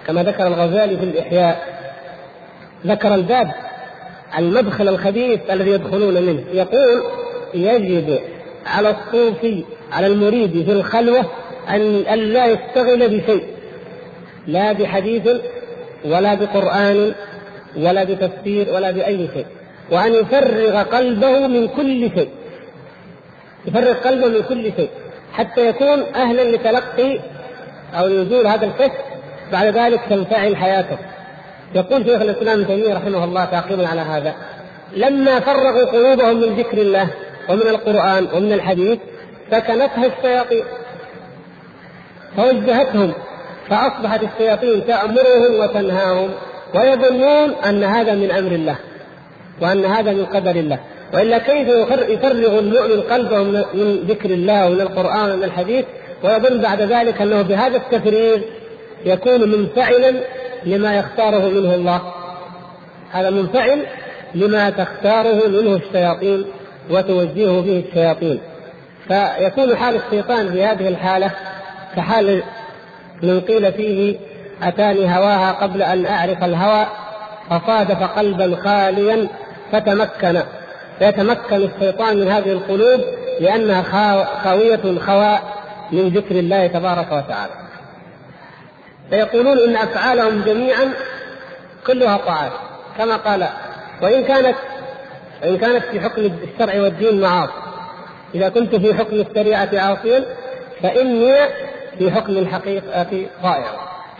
كما 0.06 0.22
ذكر 0.22 0.46
الغزالي 0.46 0.96
في 0.96 1.04
الإحياء 1.04 1.76
ذكر 2.86 3.14
الباب 3.14 3.50
المدخل 4.38 4.88
الخبيث 4.88 5.40
الذي 5.50 5.70
يدخلون 5.70 6.14
منه. 6.22 6.44
يقول 6.52 7.02
يجب 7.54 8.18
على 8.66 8.90
الصوفي 8.90 9.64
على 9.92 10.06
المريد 10.06 10.64
في 10.64 10.72
الخلوة 10.72 11.24
أن 11.68 12.18
لا 12.18 12.46
يشتغل 12.46 13.08
بشيء 13.08 13.44
لا 14.46 14.72
بحديث 14.72 15.28
ولا 16.04 16.34
بقرآن 16.34 17.14
ولا 17.76 18.04
بتفسير 18.04 18.74
ولا 18.74 18.90
بأي 18.90 19.28
شيء 19.34 19.46
وأن 19.90 20.14
يفرغ 20.14 20.82
قلبه 20.82 21.46
من 21.46 21.68
كل 21.68 22.10
شيء 22.14 22.28
يفرغ 23.66 23.92
قلبه 23.92 24.26
من 24.26 24.42
كل 24.42 24.72
شيء 24.76 24.90
حتى 25.32 25.66
يكون 25.68 26.02
أهلا 26.14 26.56
لتلقي 26.56 27.18
أو 27.94 28.08
نزول 28.08 28.46
هذا 28.46 28.66
الكشف 28.66 28.92
بعد 29.52 29.66
ذلك 29.66 30.00
تنفعل 30.10 30.56
حياته. 30.56 30.98
يقول 31.74 32.04
شيخ 32.04 32.20
الإسلام 32.20 32.60
ابن 32.60 32.66
تيمية 32.66 32.94
رحمه 32.94 33.24
الله 33.24 33.44
تعقيبا 33.44 33.88
على 33.88 34.00
هذا. 34.00 34.34
لما 34.96 35.40
فرغوا 35.40 35.84
قلوبهم 35.84 36.36
من 36.36 36.56
ذكر 36.56 36.78
الله 36.78 37.08
ومن 37.48 37.68
القرآن 37.68 38.28
ومن 38.34 38.52
الحديث 38.52 38.98
سكنتها 39.50 40.06
الشياطين. 40.06 40.64
فوجهتهم 42.36 43.12
فأصبحت 43.70 44.20
الشياطين 44.22 44.86
تأمرهم 44.86 45.60
وتنهاهم 45.60 46.30
ويظنون 46.74 47.50
أن 47.50 47.84
هذا 47.84 48.14
من 48.14 48.30
أمر 48.30 48.52
الله 48.52 48.76
وأن 49.60 49.84
هذا 49.84 50.12
من 50.12 50.26
قدر 50.26 50.50
الله. 50.50 50.78
وإلا 51.14 51.38
كيف 51.38 51.68
يفرغ 52.08 52.58
المؤمن 52.58 53.00
قلبه 53.00 53.42
من 53.74 54.04
ذكر 54.08 54.30
الله 54.30 54.66
ومن 54.66 54.80
القرآن 54.80 55.30
ومن 55.30 55.44
الحديث 55.44 55.84
ويظن 56.24 56.60
بعد 56.60 56.82
ذلك 56.82 57.20
أنه 57.22 57.42
بهذا 57.42 57.76
التفريغ 57.76 58.38
يكون 59.04 59.48
منفعلا 59.48 60.14
لما 60.64 60.94
يختاره 60.94 61.48
منه 61.48 61.74
الله. 61.74 62.00
هذا 63.12 63.30
منفعل 63.30 63.86
لما 64.34 64.70
تختاره 64.70 65.48
منه 65.48 65.76
الشياطين 65.76 66.44
وتوجهه 66.90 67.60
به 67.60 67.84
الشياطين. 67.88 68.40
فيكون 69.08 69.76
حال 69.76 69.96
الشيطان 69.96 70.52
في 70.52 70.64
هذه 70.64 70.88
الحالة 70.88 71.30
كحال 71.96 72.42
من 73.22 73.40
قيل 73.40 73.72
فيه 73.72 74.16
أتاني 74.62 75.16
هواها 75.16 75.52
قبل 75.52 75.82
أن 75.82 76.06
أعرف 76.06 76.44
الهوى 76.44 76.86
فصادف 77.50 78.02
قلبا 78.02 78.56
خاليا 78.56 79.28
فتمكن. 79.72 80.42
فيتمكن 80.98 81.56
الشيطان 81.56 82.16
من 82.16 82.28
هذه 82.28 82.52
القلوب 82.52 83.00
لأنها 83.40 83.82
خاوية 84.44 84.98
خواء 84.98 85.42
من 85.92 86.08
ذكر 86.08 86.34
الله 86.34 86.66
تبارك 86.66 87.06
وتعالى. 87.06 87.65
فيقولون 89.10 89.58
إن 89.58 89.76
أفعالهم 89.76 90.42
جميعا 90.42 90.92
كلها 91.86 92.16
طاعات 92.16 92.52
كما 92.98 93.16
قال 93.16 93.48
وإن 94.02 94.24
كانت 94.24 94.56
وإن 95.42 95.58
كانت 95.58 95.84
في 95.84 96.00
حكم 96.00 96.22
الشرع 96.22 96.82
والدين 96.82 97.20
معاصي 97.20 97.52
إذا 98.34 98.48
كنت 98.48 98.74
في 98.74 98.94
حكم 98.94 99.16
الشريعة 99.16 99.68
عاصيا 99.72 100.24
فإني 100.82 101.34
في 101.98 102.10
حكم 102.10 102.32
الحقيقة 102.32 103.26
طائع. 103.42 103.66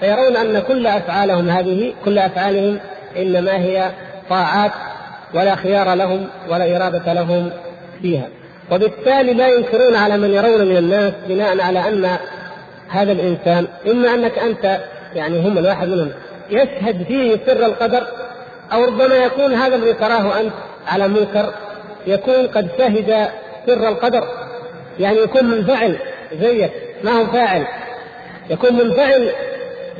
فيرون 0.00 0.36
أن 0.36 0.62
كل 0.68 0.86
أفعالهم 0.86 1.48
هذه 1.48 1.94
كل 2.04 2.18
أفعالهم 2.18 2.78
إنما 3.16 3.52
هي 3.52 3.90
طاعات 4.30 4.72
ولا 5.34 5.54
خيار 5.54 5.94
لهم 5.94 6.26
ولا 6.48 6.76
إرادة 6.76 7.12
لهم 7.12 7.50
فيها. 8.02 8.28
وبالتالي 8.72 9.34
لا 9.34 9.48
ينكرون 9.48 9.96
على 9.96 10.18
من 10.18 10.34
يرون 10.34 10.68
من 10.68 10.76
الناس 10.76 11.12
بناء 11.28 11.60
على 11.60 11.88
أن 11.88 12.18
هذا 12.88 13.12
الإنسان 13.12 13.66
إما 13.86 14.14
أنك 14.14 14.38
أنت 14.38 14.80
يعني 15.14 15.48
هم 15.48 15.58
الواحد 15.58 15.88
منهم 15.88 16.12
يشهد 16.50 17.02
فيه 17.08 17.38
سر 17.46 17.66
القدر 17.66 18.06
أو 18.72 18.84
ربما 18.84 19.14
يكون 19.14 19.54
هذا 19.54 19.76
الذي 19.76 19.92
تراه 19.92 20.40
أنت 20.40 20.52
على 20.86 21.08
منكر 21.08 21.52
يكون 22.06 22.46
قد 22.46 22.68
شهد 22.78 23.28
سر 23.66 23.88
القدر. 23.88 24.24
يعني 24.98 25.18
يكون 25.18 25.44
منفعل 25.44 25.98
زيك 26.40 26.70
ما 27.04 27.12
هو 27.12 27.26
فاعل. 27.26 27.66
يكون 28.50 28.72
منفعل 28.72 29.30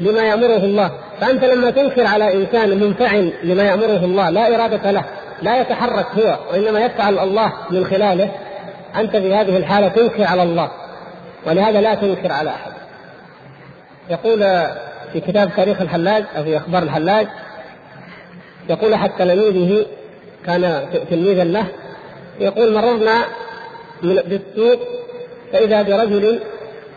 لما 0.00 0.21
يأمره 0.21 0.57
الله. 0.57 0.90
فأنت 1.21 1.45
لما 1.45 1.71
تنكر 1.71 2.07
على 2.07 2.35
إنسان 2.35 2.81
منفعل 2.81 3.33
لما 3.43 3.62
يأمره 3.62 4.05
الله 4.05 4.31
لا 4.31 4.55
إرادة 4.55 4.90
له 4.90 5.05
لا 5.43 5.61
يتحرك 5.61 6.07
هو 6.19 6.38
وإنما 6.52 6.81
يفعل 6.81 7.19
الله 7.19 7.52
من 7.71 7.85
خلاله 7.85 8.31
أنت 8.97 9.16
في 9.16 9.35
هذه 9.35 9.57
الحالة 9.57 9.88
تنكر 9.88 10.25
على 10.25 10.43
الله. 10.43 10.71
ولهذا 11.47 11.81
لا 11.81 11.95
تنكر 11.95 12.33
على 12.33 12.50
أحد. 12.50 12.75
يقول 14.10 14.40
في 15.12 15.20
كتاب 15.20 15.50
تاريخ 15.56 15.80
الحلاج 15.80 16.25
أو 16.36 16.44
في 16.44 16.56
أخبار 16.56 16.82
الحلاج 16.82 17.26
يقول 18.68 18.92
أحد 18.92 19.10
تلاميذه 19.18 19.86
كان 20.46 20.86
تلميذا 21.10 21.44
له 21.44 21.66
يقول 22.40 22.75
مررنا 22.75 23.25
بالسوق 24.02 24.78
فإذا 25.52 25.82
برجل 25.82 26.40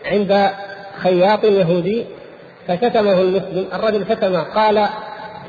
عند 0.06 0.50
خياط 0.98 1.44
يهودي 1.44 2.04
فشتمه 2.68 3.20
المسلم 3.20 3.66
الرجل 3.72 4.04
شتمه 4.08 4.42
قال 4.42 4.76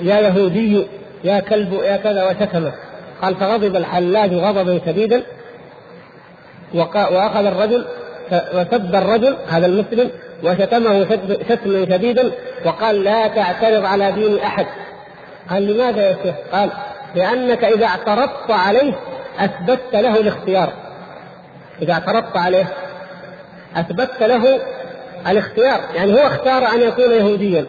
يا 0.01 0.20
يهودي 0.20 0.88
يا 1.24 1.39
كلب 1.39 1.74
يا 1.74 1.98
كذا 1.98 2.30
وشتمه. 2.30 2.72
قال 3.22 3.36
فغضب 3.36 3.75
الحلاج 3.75 4.34
غضبا 4.34 4.80
شديدا 4.86 5.24
وأخذ 6.74 7.46
الرجل 7.46 7.86
وسب 8.32 8.96
الرجل 8.96 9.36
هذا 9.48 9.65
المسلم 9.65 10.12
وشتمه 10.44 11.06
شتما 11.50 11.86
شديدا 11.86 12.32
وقال 12.66 13.04
لا 13.04 13.28
تعترض 13.28 13.86
على 13.86 14.12
دين 14.12 14.40
أحد. 14.40 14.66
قال 15.50 15.68
لماذا 15.68 16.02
يا 16.02 16.18
شيخ؟ 16.24 16.36
قال 16.52 16.70
لأنك 17.16 17.64
إذا 17.64 17.86
اعترضت 17.86 18.52
عليه 18.52 18.94
أثبتت 19.40 19.94
له 19.96 20.20
الاختيار. 20.20 20.74
إذا 21.82 21.94
اعترضت 21.94 22.38
عليه 22.38 22.66
أثبتت 23.76 24.24
له 24.24 24.60
الاختيار. 25.28 25.80
يعني 25.96 26.14
هو 26.14 26.28
اختار 26.28 26.68
أن 26.68 26.82
يكون 26.82 27.12
يهوديا. 27.12 27.66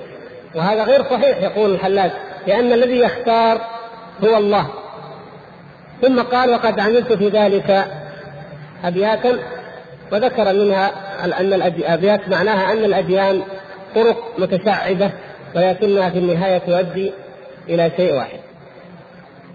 وهذا 0.55 0.85
غير 0.85 1.05
صحيح 1.05 1.39
يقول 1.39 1.71
الحلاج 1.71 2.11
لأن 2.47 2.73
الذي 2.73 2.99
يختار 2.99 3.61
هو 4.25 4.37
الله. 4.37 4.67
ثم 6.03 6.23
قال 6.23 6.51
وقد 6.51 6.81
عملت 6.81 7.13
في 7.13 7.29
ذلك 7.29 7.87
أبياتا 8.85 9.39
وذكر 10.13 10.53
منها 10.53 10.93
أن 11.25 11.53
الابيات 11.53 12.29
معناها 12.29 12.73
أن 12.73 12.85
الأديان 12.85 13.43
طرق 13.95 14.35
متشعبة 14.39 15.11
ولكنها 15.57 16.11
في 16.11 16.19
النهاية 16.19 16.59
تؤدي 16.59 17.13
إلى 17.69 17.91
شيء 17.97 18.15
واحد. 18.15 18.39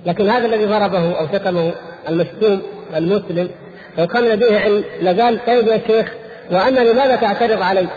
لكن 0.05 0.29
هذا 0.29 0.45
الذي 0.45 0.65
ضربه 0.65 1.19
أو 1.19 1.27
شتمه 1.33 1.71
المشتوم 2.09 2.61
المسلم 2.95 3.49
لو 3.97 4.07
كان 4.07 4.23
لديه 4.23 4.59
علم 4.59 4.83
لقال 5.01 5.45
طيب 5.45 5.67
يا 5.67 5.81
شيخ 5.87 6.13
وأنا 6.51 6.79
لماذا 6.79 7.15
تعترض 7.15 7.61
علي؟ 7.61 7.87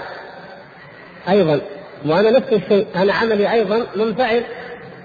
أيضا 1.29 1.61
وأنا 2.07 2.31
نفس 2.31 2.53
الشيء 2.53 2.87
أنا 2.97 3.13
عملي 3.13 3.53
أيضا 3.53 3.87
منفعل 3.97 4.43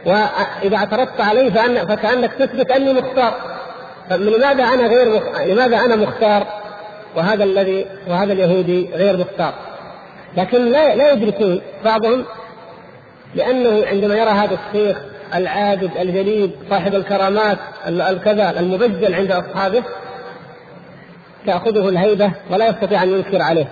وإذا 0.06 0.76
اعترضت 0.76 1.22
علي 1.22 1.52
فأن 1.52 1.88
فكأنك 1.88 2.34
تثبت 2.34 2.72
أني 2.72 2.94
مختار 2.94 3.34
لماذا 4.12 4.64
أنا 4.64 4.88
غير 4.88 5.16
مخ... 5.16 5.42
لماذا 5.42 5.78
أنا 5.78 5.96
مختار 5.96 6.48
وهذا 7.16 7.44
الذي 7.44 7.86
وهذا 8.08 8.34
اليهودي 8.34 8.90
غير 8.94 9.18
مختار. 9.18 9.54
لكن 10.38 10.72
لا 10.72 10.96
لا 10.96 11.12
يدركون 11.12 11.62
بعضهم 11.86 12.26
لأنه 13.36 13.86
عندما 13.88 14.16
يرى 14.16 14.30
هذا 14.30 14.58
الشيخ 14.68 14.98
العابد 15.36 15.92
الجليل 16.00 16.52
صاحب 16.70 16.96
الكرامات 16.96 17.58
الكذا 17.88 18.60
المبجل 18.60 19.14
عند 19.14 19.32
أصحابه 19.32 19.84
تأخذه 21.46 21.90
الهيبة 21.90 22.32
ولا 22.50 22.68
يستطيع 22.68 23.04
أن 23.04 23.10
ينكر 23.10 23.42
عليه. 23.42 23.68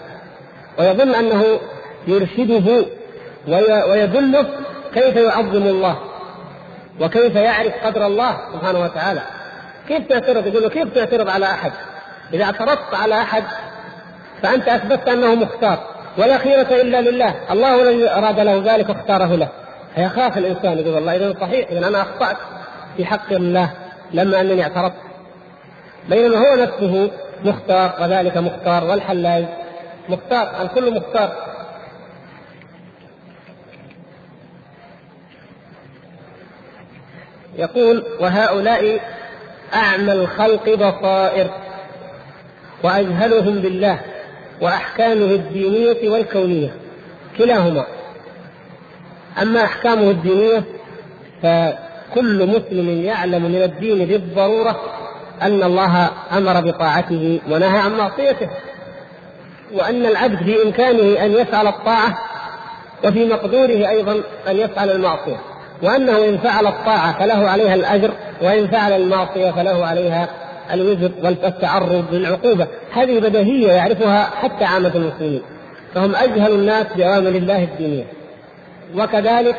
ويظن 0.80 1.16
أنه 1.16 1.60
يرشده 2.08 2.86
ويدله 3.90 4.46
كيف 4.94 5.16
يعظم 5.16 5.68
الله 5.68 5.98
وكيف 7.02 7.36
يعرف 7.36 7.74
قدر 7.86 8.06
الله 8.06 8.38
سبحانه 8.54 8.80
وتعالى. 8.80 9.22
كيف 9.88 10.08
تعترض؟ 10.08 10.48
يقول 10.48 10.64
له 10.64 10.70
كيف 10.70 10.94
تعترض 10.96 11.30
على 11.30 11.46
أحد؟ 11.46 11.72
إذا 12.34 12.44
اعترضت 12.44 12.94
على 12.94 13.22
أحد 13.22 13.44
فأنت 14.42 14.68
أثبتت 14.68 15.10
أنه 15.10 15.36
مختار 15.36 15.80
ولا 16.18 16.38
خيرة 16.38 16.82
إلا 16.82 17.02
لله. 17.02 17.36
الله 17.52 17.82
الذي 17.82 18.10
أراد 18.10 18.40
له 18.40 18.74
ذلك 18.74 18.90
واختاره 18.90 19.36
له. 19.36 19.48
فيخاف 19.96 20.38
الإنسان 20.38 20.78
يقول 20.78 20.94
والله 20.94 21.16
اذا 21.16 21.36
صحيح 21.42 21.70
اذا 21.70 21.88
أنا 21.88 22.02
أخطأت 22.02 22.38
في 22.98 23.06
حق 23.06 23.34
الله 23.34 23.70
لما 24.14 24.42
أنني 24.42 24.64
اعترضت. 24.64 24.94
بينما 26.10 26.38
هو 26.38 26.56
نفسه 26.56 27.12
مختار 27.44 27.94
وذلك 28.02 28.38
مختار 28.38 28.84
والحلاج 28.84 29.46
مختار 30.10 30.62
الكل 30.62 30.96
مختار. 30.96 31.32
يقول 37.58 38.04
وهؤلاء 38.20 39.00
أعمى 39.74 40.12
الخلق 40.12 40.70
بصائر. 40.70 41.50
وأجهلهم 42.84 43.60
بالله 43.60 44.00
وأحكامه 44.62 45.26
الدينية 45.26 46.10
والكونية 46.10 46.74
كلاهما. 47.38 47.84
أما 49.42 49.64
أحكامه 49.64 50.12
الدينية 50.12 50.64
فكل 51.44 52.48
مسلم 52.48 52.90
يعلم 53.04 53.44
من 53.44 53.62
الدين 53.64 54.06
بالضرورة 54.06 54.80
أن 55.42 55.64
الله 55.64 56.10
أمر 56.32 56.62
بطاعته 56.62 57.40
ونهى 57.50 57.80
عن 57.80 57.98
معصيته 57.98 58.50
وأن 59.74 60.06
العبد 60.06 60.44
بإمكانه 60.44 61.26
أن 61.26 61.32
يفعل 61.32 61.68
الطاعة 61.68 62.18
وفي 63.06 63.26
مقدوره 63.26 63.90
أيضا 63.90 64.14
أن 64.48 64.58
يفعل 64.58 64.92
المعصية 64.92 65.40
وأنه 65.84 66.26
إن 66.26 66.38
فعل 66.38 66.68
الطاعة 66.68 67.20
فله 67.20 67.50
عليها 67.50 67.74
الأجر 67.76 68.12
وإن 68.42 68.68
فعل 68.68 68.92
المعصية 68.92 69.52
فله 69.52 69.86
عليها 69.86 70.30
الوزر 70.72 71.12
والتعرض 71.24 72.06
للعقوبة. 72.12 72.68
هذه 72.94 73.20
بديهية 73.20 73.72
يعرفها 73.72 74.24
حتى 74.24 74.66
عامة 74.66 74.92
المسلمين. 74.96 75.42
فهم 75.94 76.16
أجهل 76.16 76.52
الناس 76.52 76.88
بأوامر 76.96 77.30
الله 77.30 77.64
الدينية. 77.64 78.06
وكذلك 78.96 79.56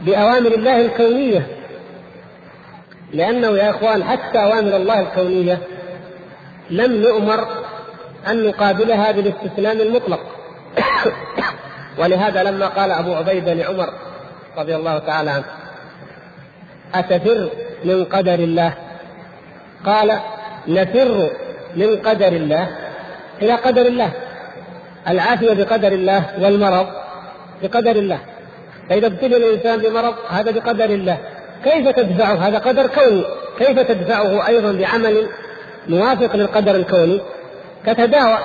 بأوامر 0.00 0.54
الله 0.54 0.80
الكونية. 0.80 1.46
لأنه 3.12 3.48
يا 3.48 3.70
إخوان 3.70 4.04
حتى 4.04 4.38
أوامر 4.38 4.76
الله 4.76 5.00
الكونية 5.00 5.58
لم 6.70 6.92
نؤمر 6.92 7.48
أن 8.30 8.46
نقابلها 8.46 9.12
بالاستسلام 9.12 9.80
المطلق. 9.80 10.20
ولهذا 11.98 12.42
لما 12.42 12.66
قال 12.66 12.90
أبو 12.90 13.14
عبيدة 13.14 13.54
لعمر 13.54 13.88
رضي 14.58 14.76
الله 14.76 14.98
تعالى 14.98 15.30
عنه 15.30 15.44
أتفر 16.94 17.50
من 17.84 18.04
قدر 18.04 18.34
الله؟ 18.34 18.74
قال 19.86 20.20
نفر 20.68 21.30
من 21.76 21.96
قدر 21.96 22.28
الله 22.28 22.68
إلى 23.42 23.52
قدر 23.52 23.86
الله 23.86 24.10
العافية 25.08 25.52
بقدر 25.52 25.92
الله 25.92 26.24
والمرض 26.40 26.86
بقدر 27.62 27.90
الله 27.90 28.18
فإذا 28.88 29.06
ابتلي 29.06 29.36
الإنسان 29.36 29.78
بمرض 29.78 30.14
هذا 30.28 30.50
بقدر 30.50 30.84
الله 30.84 31.18
كيف 31.64 31.88
تدفعه؟ 31.88 32.34
هذا 32.34 32.58
قدر 32.58 32.86
كوني 32.86 33.24
كيف 33.58 33.78
تدفعه 33.78 34.48
أيضا 34.48 34.72
بعمل 34.72 35.28
موافق 35.88 36.36
للقدر 36.36 36.76
الكوني؟ 36.76 37.20
تتداوى 37.86 38.38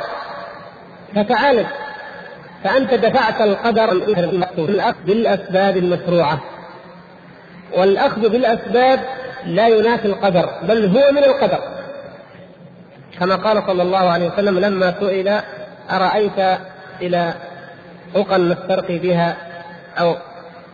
تتعالج 1.16 1.66
فأنت 2.64 2.94
دفعت 2.94 3.42
القدر 3.42 3.92
الأخذ 4.58 4.96
بالأسباب 5.06 5.78
المشروعة 5.78 6.40
والأخذ 7.78 8.30
بالأسباب 8.30 9.00
لا 9.46 9.68
ينافي 9.68 10.06
القدر 10.06 10.50
بل 10.64 10.86
هو 10.86 11.12
من 11.12 11.24
القدر. 11.24 11.60
كما 13.20 13.36
قال 13.36 13.64
صلى 13.68 13.84
الله 13.84 14.10
عليه 14.10 14.30
وسلم 14.30 14.60
لما 14.60 14.96
سئل 15.00 15.40
أرأيت 15.92 16.60
إلى 17.02 17.34
حقا 18.16 18.38
نسترقي 18.38 18.98
بها 18.98 19.38
أو 20.00 20.16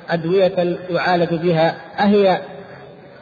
أدوية 0.09 0.77
يعالج 0.89 1.33
بها 1.33 1.75
أهي 1.99 2.41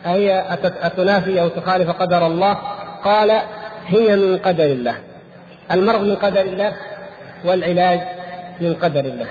أهي 0.06 0.46
أتنافي 0.82 1.42
أو 1.42 1.48
تخالف 1.48 1.90
قدر 1.90 2.28
الله؟ 2.28 2.58
قال 3.04 3.42
هي 3.88 4.16
من 4.16 4.38
قدر 4.38 4.66
الله. 4.66 4.96
المرض 5.72 6.02
من 6.02 6.16
قدر 6.16 6.42
الله 6.42 6.74
والعلاج 7.46 8.00
من 8.62 8.74
قدر 8.74 9.00
الله. 9.00 9.28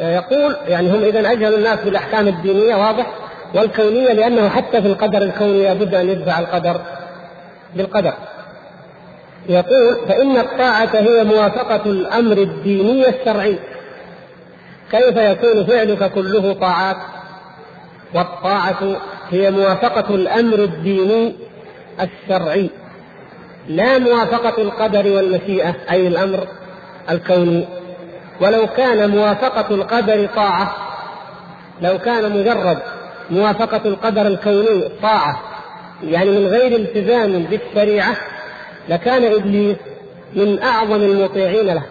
يقول 0.00 0.56
يعني 0.68 0.90
هم 0.90 1.02
اذا 1.02 1.32
أجهل 1.32 1.54
الناس 1.54 1.80
بالأحكام 1.80 2.28
الدينية 2.28 2.76
واضح؟ 2.76 3.06
والكونية 3.54 4.12
لأنه 4.12 4.48
حتى 4.48 4.82
في 4.82 4.88
القدر 4.88 5.22
الكوني 5.22 5.62
لابد 5.64 5.94
أن 5.94 6.08
يدفع 6.08 6.38
القدر 6.38 6.80
بالقدر. 7.76 8.12
يقول 9.48 9.96
فإن 10.08 10.36
الطاعة 10.36 10.90
هي 10.94 11.24
موافقة 11.24 11.90
الأمر 11.90 12.36
الديني 12.36 13.08
الشرعي. 13.08 13.58
كيف 14.90 15.16
يكون 15.16 15.66
فعلك 15.66 16.12
كله 16.12 16.52
طاعات؟ 16.52 16.96
والطاعة 18.14 18.96
هي 19.30 19.50
موافقة 19.50 20.14
الأمر 20.14 20.58
الديني 20.58 21.36
الشرعي. 22.00 22.70
لا 23.68 23.98
موافقة 23.98 24.62
القدر 24.62 25.12
والمشيئة 25.12 25.74
أي 25.90 26.08
الأمر 26.08 26.46
الكوني. 27.10 27.68
ولو 28.40 28.66
كان 28.66 29.10
موافقة 29.10 29.74
القدر 29.74 30.28
طاعة 30.36 30.76
لو 31.82 31.98
كان 31.98 32.40
مجرد 32.40 32.78
موافقة 33.30 33.88
القدر 33.88 34.26
الكوني 34.26 34.88
طاعة. 35.02 35.42
يعني 36.02 36.30
من 36.30 36.46
غير 36.46 36.76
التزام 36.76 37.42
بالشريعة 37.42 38.16
لكان 38.88 39.24
إبليس 39.24 39.76
من 40.34 40.62
أعظم 40.62 41.02
المطيعين 41.02 41.66
له. 41.66 41.82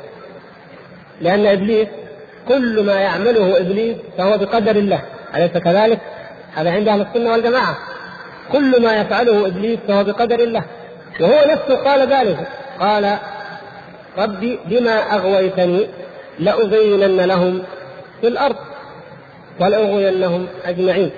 لأن 1.21 1.45
إبليس 1.45 1.87
كل 2.47 2.83
ما 2.83 2.93
يعمله 2.93 3.59
إبليس 3.59 3.97
فهو 4.17 4.37
بقدر 4.37 4.75
الله. 4.75 5.01
أليس 5.35 5.51
كذلك؟ 5.51 5.99
هذا 6.55 6.71
عند 6.71 6.87
أهل 6.87 7.01
السنة 7.01 7.31
والجماعة. 7.31 7.77
كل 8.51 8.83
ما 8.83 8.95
يفعله 8.95 9.47
إبليس 9.47 9.79
فهو 9.87 10.03
بقدر 10.03 10.39
الله. 10.39 10.63
وهو 11.19 11.51
نفسه 11.51 11.75
قال 11.75 12.13
ذلك. 12.13 12.37
قال 12.79 13.17
ربي 14.17 14.59
بما 14.65 15.15
أغويتني 15.15 15.87
لأزينن 16.39 17.21
لهم 17.21 17.63
في 18.21 18.27
الأرض 18.27 18.55
ولأغوينهم 19.59 20.47
أجمعين. 20.65 21.11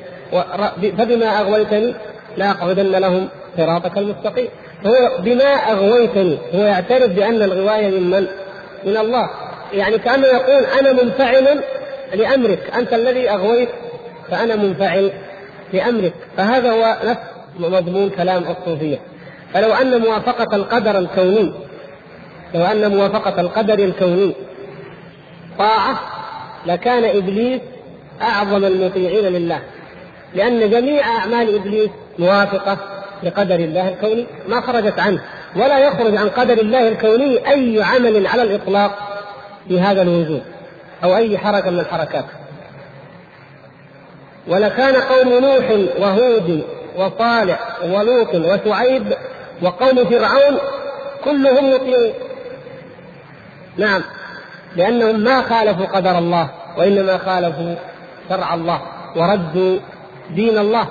فبما 0.98 1.40
أغويتني 1.40 1.94
لأقعدن 2.38 2.92
لهم 2.92 3.30
صراطك 3.58 3.98
المستقيم. 3.98 4.48
هو 4.86 4.94
بما 5.20 5.44
أغويتني 5.44 6.38
هو 6.56 6.64
يعترف 6.64 7.12
بأن 7.12 7.42
الغواية 7.42 7.88
من 7.88 8.10
من؟ 8.10 8.28
من 8.84 8.98
الله. 8.98 9.30
يعني 9.74 9.98
كأنه 9.98 10.28
يقول 10.28 10.64
أنا 10.80 11.04
منفعل 11.04 11.62
لأمرك. 12.14 12.72
أنت 12.78 12.94
الذي 12.94 13.30
أغويت 13.30 13.70
فأنا 14.32 14.56
منفعل 14.56 15.12
لأمرك. 15.74 16.14
فهذا 16.38 16.72
هو 16.72 16.98
نفس 17.06 17.22
مضمون 17.60 18.10
كلام 18.10 18.44
الصوفية. 18.44 19.00
فلو 19.54 19.74
أن 19.74 20.02
موافقة 20.02 20.56
القدر 20.56 21.00
الكوني 21.00 21.54
لو 22.56 22.66
أن 22.66 22.92
موافقة 22.92 23.42
القدر 23.42 23.74
الكوني 23.74 24.36
طاعة 25.60 26.00
لكان 26.66 27.04
إبليس 27.04 27.62
أعظم 28.22 28.66
المطيعين 28.66 29.26
لله. 29.26 29.62
لأن 30.34 30.70
جميع 30.70 31.08
أعمال 31.08 31.56
إبليس 31.56 31.90
موافقة 32.20 32.78
لقدر 33.24 33.56
الله 33.56 33.90
الكوني 33.90 34.28
ما 34.48 34.62
خرجت 34.62 35.00
عنه. 35.00 35.22
ولا 35.56 35.80
يخرج 35.80 36.18
عن 36.18 36.30
قدر 36.30 36.54
الله 36.54 36.88
الكوني 36.88 37.50
أي 37.52 37.84
عمل 37.84 38.28
على 38.28 38.42
الإطلاق 38.42 38.92
في 39.68 39.80
هذا 39.80 40.02
الوجود 40.02 40.44
أو 41.04 41.16
أي 41.16 41.38
حركة 41.38 41.70
من 41.70 41.80
الحركات. 41.80 42.26
ولكان 44.48 44.96
قوم 44.96 45.30
نوح 45.30 45.72
وهود 46.00 46.64
وصالح 46.98 47.60
ولوط 47.84 48.36
وشعيب 48.36 49.14
وقوم 49.62 50.06
فرعون 50.06 50.58
كلهم 51.24 51.74
مطيعون. 51.74 52.14
نعم 53.78 54.02
لأنهم 54.76 55.20
ما 55.20 55.42
خالفوا 55.42 55.86
قدر 55.86 56.18
الله 56.18 56.50
وإنما 56.78 57.18
خالفوا 57.18 57.76
شرع 58.30 58.54
الله 58.54 58.82
وردوا 59.16 59.80
دين 60.36 60.58
الله 60.58 60.88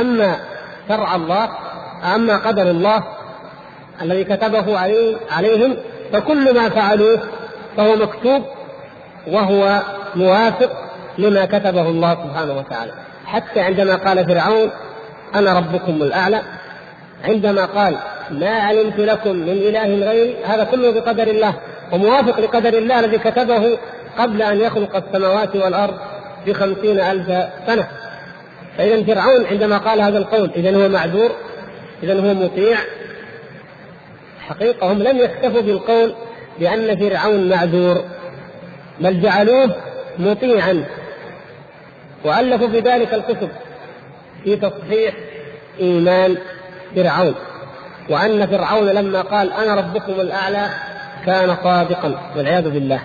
أما 0.00 0.36
شرع 0.88 1.14
الله 1.16 1.48
أما 2.14 2.36
قدر 2.36 2.70
الله 2.70 3.04
الذي 4.02 4.24
كتبه 4.24 4.78
عليه 4.78 5.16
عليهم 5.30 5.76
فكل 6.12 6.54
ما 6.54 6.68
فعلوه 6.68 7.20
فهو 7.76 7.96
مكتوب 7.96 8.42
وهو 9.26 9.80
موافق 10.14 10.70
لما 11.18 11.44
كتبه 11.44 11.88
الله 11.88 12.14
سبحانه 12.14 12.52
وتعالى. 12.52 12.92
حتى 13.26 13.60
عندما 13.60 13.96
قال 13.96 14.26
فرعون 14.26 14.70
أنا 15.34 15.58
ربكم 15.58 15.92
الأعلى 15.92 16.42
عندما 17.24 17.64
قال 17.64 17.96
ما 18.30 18.50
علمت 18.50 18.98
لكم 18.98 19.36
من 19.36 19.48
إله 19.48 20.10
غيري 20.10 20.44
هذا 20.44 20.64
كله 20.64 20.90
بقدر 20.90 21.26
الله 21.26 21.54
وموافق 21.92 22.40
لقدر 22.40 22.78
الله 22.78 23.00
الذي 23.00 23.18
كتبه 23.18 23.78
قبل 24.18 24.42
أن 24.42 24.60
يخلق 24.60 24.96
السماوات 24.96 25.56
والأرض 25.56 25.94
بخمسين 26.46 27.00
ألف 27.00 27.26
سنة. 27.66 27.88
فإذا 28.78 29.04
فرعون 29.04 29.46
عندما 29.46 29.78
قال 29.78 30.00
هذا 30.00 30.18
القول 30.18 30.50
إذا 30.56 30.76
هو 30.76 30.88
معذور 30.88 31.30
إذا 32.02 32.14
هو 32.14 32.34
مطيع 32.34 32.76
حقيقة 34.40 34.92
هم 34.92 35.02
لم 35.02 35.18
يكتفوا 35.18 35.60
بالقول 35.60 36.14
بأن 36.58 36.96
فرعون 36.96 37.48
معذور 37.48 38.04
بل 39.00 39.20
جعلوه 39.20 39.74
مطيعا 40.18 40.84
وألفوا 42.24 42.68
في 42.68 42.80
ذلك 42.80 43.14
الكتب 43.14 43.48
في 44.44 44.56
تصحيح 44.56 45.14
إيمان 45.80 46.36
فرعون 46.96 47.34
وأن 48.10 48.46
فرعون 48.46 48.88
لما 48.88 49.22
قال 49.22 49.52
أنا 49.52 49.74
ربكم 49.74 50.12
الأعلى 50.12 50.68
كان 51.26 51.56
صادقا 51.64 52.32
والعياذ 52.36 52.70
بالله. 52.70 53.02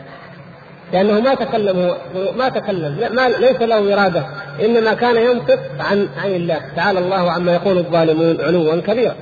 لأنه 0.94 1.20
ما 1.20 1.36
تكلم 1.36 1.96
ما 2.38 2.50
تكلم. 2.50 3.10
ما 3.12 3.30
ليس 3.30 3.62
له 3.62 3.94
إرادة. 3.94 4.26
إنما 4.62 4.94
كان 4.94 5.16
ينطق 5.16 5.60
عن 5.80 6.10
عن 6.24 6.30
الله. 6.30 6.62
تعالى 6.76 7.00
الله 7.00 7.32
عما 7.32 7.54
يقول 7.54 7.78
الظالمون 7.78 8.42
علوا 8.42 8.82
كبيرا. 8.82 9.16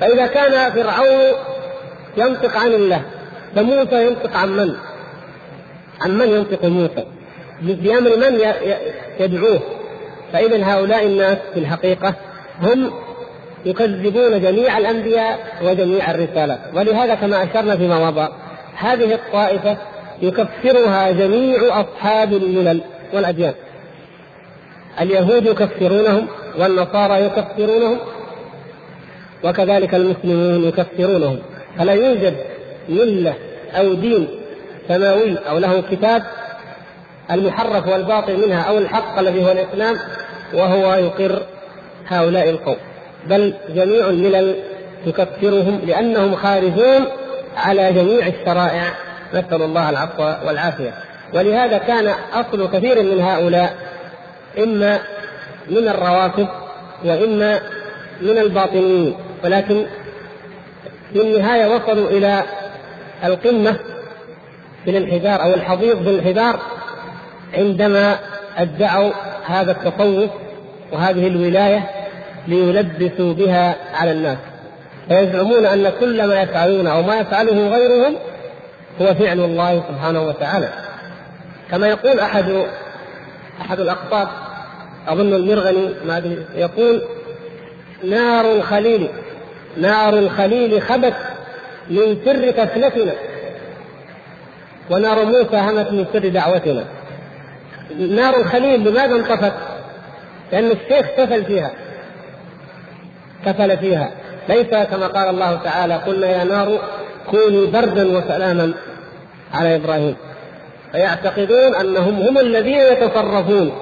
فإذا 0.00 0.26
كان 0.26 0.72
فرعون 0.72 1.34
ينطق 2.16 2.56
عن 2.56 2.72
الله 2.72 3.02
فموسى 3.54 4.06
ينطق 4.06 4.36
عن 4.36 4.48
من؟ 4.48 4.74
عن 6.00 6.18
من 6.18 6.28
ينطق 6.28 6.64
موسى؟ 6.64 7.04
بأمر 7.62 8.16
من 8.16 8.40
يدعوه؟ 9.20 9.60
فإذا 10.32 10.64
هؤلاء 10.64 11.06
الناس 11.06 11.38
في 11.54 11.60
الحقيقة 11.60 12.14
هم 12.62 12.90
يكذبون 13.64 14.40
جميع 14.40 14.78
الأنبياء 14.78 15.38
وجميع 15.62 16.10
الرسالات. 16.10 16.60
ولهذا 16.74 17.14
كما 17.14 17.42
أشرنا 17.42 17.76
فيما 17.76 18.10
مضى 18.10 18.28
هذه 18.76 19.14
الطائفة 19.14 19.76
يكفرها 20.22 21.10
جميع 21.10 21.80
أصحاب 21.80 22.32
الملل 22.32 22.80
والأديان. 23.12 23.54
اليهود 25.00 25.46
يكفرونهم 25.46 26.26
والنصارى 26.58 27.24
يكفرونهم 27.24 27.98
وكذلك 29.44 29.94
المسلمون 29.94 30.64
يكفرونهم. 30.64 31.38
فلا 31.78 31.92
يوجد 31.92 32.34
ملة 32.88 33.34
أو 33.74 33.94
دين 33.94 34.28
سماوي 34.88 35.36
أو 35.38 35.58
له 35.58 35.82
كتاب 35.90 36.22
المحرف 37.30 37.88
والباطل 37.88 38.46
منها 38.46 38.62
أو 38.62 38.78
الحق 38.78 39.18
الذي 39.18 39.44
هو 39.44 39.52
الإسلام 39.52 39.96
وهو 40.54 40.94
يقر 40.94 41.42
هؤلاء 42.08 42.50
القوم. 42.50 42.76
بل 43.26 43.54
جميع 43.74 44.08
الملل 44.08 44.54
تكفرهم 45.06 45.80
لأنهم 45.86 46.36
خارجون 46.36 47.04
على 47.56 47.92
جميع 47.92 48.26
الشرائع 48.26 48.94
نسأل 49.34 49.62
الله 49.62 49.90
العفو 49.90 50.22
والعافية. 50.46 50.94
ولهذا 51.34 51.78
كان 51.78 52.14
أصل 52.34 52.70
كثير 52.72 53.02
من 53.02 53.20
هؤلاء 53.20 53.74
إما 54.58 54.98
من 55.70 55.88
الروافض 55.88 56.48
وإما 57.04 57.60
من 58.22 58.38
الباطنيين 58.38 59.14
ولكن 59.44 59.86
في 61.12 61.22
النهاية 61.22 61.74
وصلوا 61.74 62.10
إلى 62.10 62.42
القمة 63.24 63.76
في 64.84 64.90
الانحدار 64.90 65.42
أو 65.42 65.54
الحضيض 65.54 66.04
بالانحدار 66.04 66.60
عندما 67.54 68.18
أدعوا 68.56 69.12
هذا 69.46 69.70
التصوف 69.72 70.30
وهذه 70.92 71.26
الولاية 71.26 71.90
ليلبسوا 72.48 73.34
بها 73.34 73.76
على 73.94 74.12
الناس. 74.12 74.38
فيزعمون 75.08 75.66
أن 75.66 75.92
كل 76.00 76.24
ما 76.28 76.40
يفعلون 76.42 76.86
أو 76.86 77.02
ما 77.02 77.16
يفعله 77.16 77.68
غيرهم 77.68 78.16
هو 79.00 79.14
فعل 79.14 79.40
الله 79.40 79.82
سبحانه 79.88 80.22
وتعالى. 80.22 80.68
كما 81.70 81.86
يقول 81.86 82.20
أحد 82.20 82.64
أحد 83.60 83.80
الأقطاب 83.80 84.28
أظن 85.08 85.34
المرغني 85.34 85.94
ما 86.06 86.16
أدري 86.16 86.46
يقول 86.54 87.02
نار 88.04 88.52
الخليل 88.52 89.08
نار 89.76 90.18
الخليل 90.18 90.82
خبت 90.82 91.14
من 91.90 92.18
سر 92.24 92.50
كفلتنا 92.50 93.12
ونار 94.90 95.24
موسى 95.24 95.56
همت 95.56 95.92
من 95.92 96.06
سر 96.12 96.28
دعوتنا. 96.28 96.84
نار 97.98 98.36
الخليل 98.36 98.80
لماذا 98.88 99.14
انطفت؟ 99.16 99.52
لأن 100.52 100.70
الشيخ 100.70 101.06
كفل 101.16 101.44
فيها. 101.44 101.70
كفل 103.46 103.78
فيها. 103.78 104.10
ليس 104.48 104.66
كما 104.66 105.06
قال 105.06 105.28
الله 105.28 105.54
تعالى 105.64 105.94
قلنا 105.94 106.26
يا 106.26 106.44
نار 106.44 106.78
كوني 107.30 107.66
بردا 107.66 108.18
وسلاما. 108.18 108.72
على 109.54 109.76
إبراهيم. 109.76 110.16
فيعتقدون 110.92 111.74
أنهم 111.74 112.22
هم 112.22 112.38
الذين 112.38 112.80
يتصرفون 112.80 113.72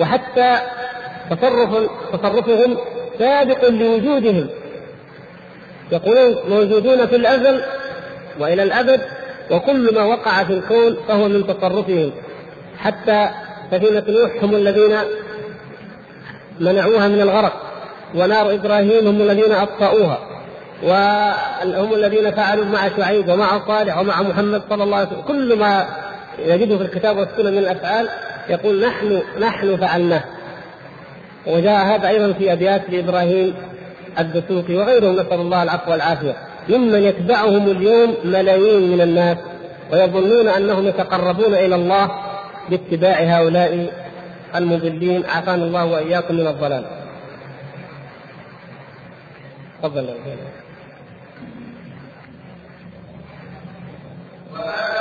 وحتى 0.00 0.58
تصرف 1.30 1.90
تصرفهم 2.12 2.76
سابق 3.18 3.68
لوجودهم. 3.68 4.48
يقولون 5.92 6.36
موجودون 6.48 7.06
في 7.06 7.16
الأزل 7.16 7.62
وإلى 8.40 8.62
الأبد 8.62 9.00
وكل 9.50 9.94
ما 9.94 10.04
وقع 10.04 10.44
في 10.44 10.52
الكون 10.52 10.96
فهو 11.08 11.28
من 11.28 11.46
تصرفهم. 11.46 12.12
حتى 12.78 13.28
سفينة 13.70 14.04
نوح 14.08 14.44
هم 14.44 14.54
الذين 14.54 14.98
منعوها 16.60 17.08
من 17.08 17.20
الغرق 17.20 17.62
ونار 18.14 18.54
إبراهيم 18.54 19.06
هم 19.06 19.22
الذين 19.22 19.52
أطفأوها. 19.52 20.18
وهم 20.82 21.94
الذين 21.94 22.30
فعلوا 22.30 22.64
مع 22.64 22.88
شعيب 22.96 23.28
ومع 23.28 23.66
صالح 23.66 23.98
ومع 23.98 24.22
محمد 24.22 24.62
صلى 24.70 24.84
الله 24.84 24.96
عليه 24.96 25.08
وسلم. 25.08 25.20
كل 25.20 25.58
ما 25.58 25.86
يجده 26.38 26.76
في 26.76 26.82
الكتاب 26.82 27.16
والسنة 27.16 27.50
من 27.50 27.58
الأفعال 27.58 28.08
يقول 28.48 28.86
نحن 28.86 29.22
نحن 29.40 29.76
فعلناه. 29.76 30.24
وجاء 31.46 31.86
هذا 31.86 32.08
أيضا 32.08 32.32
في 32.32 32.52
أبيات 32.52 32.90
لإبراهيم 32.90 33.54
الدسوقي 34.18 34.74
وغيرهم 34.74 35.12
نسأل 35.12 35.40
الله 35.40 35.62
العفو 35.62 35.90
والعافية. 35.90 36.36
ممن 36.68 37.02
يتبعهم 37.02 37.68
اليوم 37.70 38.14
ملايين 38.24 38.92
من 38.92 39.00
الناس 39.00 39.36
ويظنون 39.92 40.48
أنهم 40.48 40.86
يتقربون 40.86 41.54
إلى 41.54 41.74
الله 41.74 42.10
باتباع 42.70 43.16
هؤلاء 43.20 43.92
المضلين. 44.54 45.24
عافانا 45.26 45.64
الله 45.64 45.84
وإياكم 45.84 46.34
من 46.34 46.46
الضلال. 46.46 46.84
تفضل. 49.82 50.14
يقول 54.58 54.97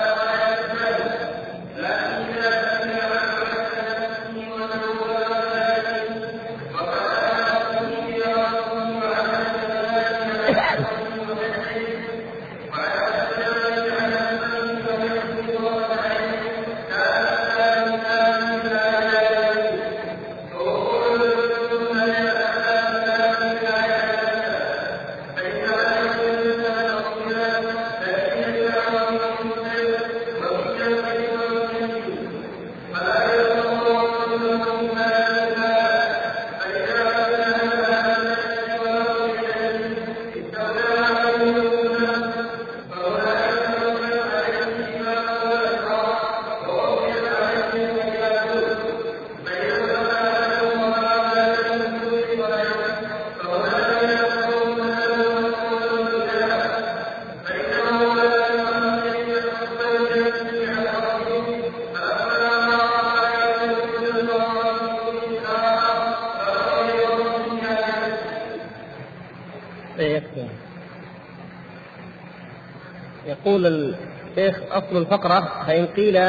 أصل 74.88 74.98
الفقرة 74.98 75.64
فإن 75.68 75.86
قيل 75.86 76.20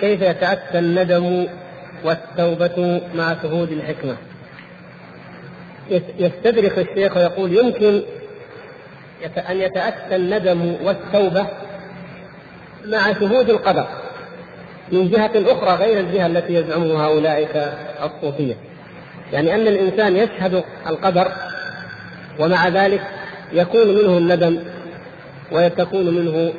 كيف 0.00 0.22
يتأتى 0.22 0.78
الندم 0.78 1.46
والتوبة 2.04 3.00
مع 3.14 3.36
شهود 3.42 3.72
الحكمة؟ 3.72 4.16
يستدرك 6.18 6.78
الشيخ 6.78 7.16
ويقول 7.16 7.52
يمكن 7.52 8.02
أن 9.50 9.60
يتأتى 9.60 10.16
الندم 10.16 10.76
والتوبة 10.82 11.46
مع 12.84 13.12
شهود 13.12 13.50
القدر 13.50 13.86
من 14.92 15.10
جهة 15.10 15.30
أخرى 15.36 15.74
غير 15.74 16.00
الجهة 16.00 16.26
التي 16.26 16.54
يزعمها 16.54 17.06
أولئك 17.06 17.72
الصوفية. 18.04 18.54
يعني 19.32 19.54
أن 19.54 19.68
الإنسان 19.68 20.16
يشهد 20.16 20.64
القدر 20.86 21.32
ومع 22.38 22.68
ذلك 22.68 23.02
يكون 23.52 23.88
منه 23.88 24.18
الندم 24.18 24.58
وتكون 25.52 26.14
منه 26.14 26.52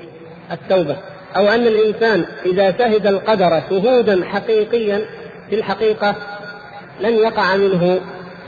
التوبة. 0.52 0.98
أو 1.36 1.48
أن 1.48 1.68
الإنسان 1.68 2.26
إذا 2.46 2.78
شهد 2.78 3.08
القدر 3.08 3.62
شهودا 3.70 4.26
حقيقيا 4.26 5.02
في 5.50 5.56
الحقيقة 5.56 6.16
لن 7.02 7.14
يقع 7.14 7.56
منه 7.56 8.00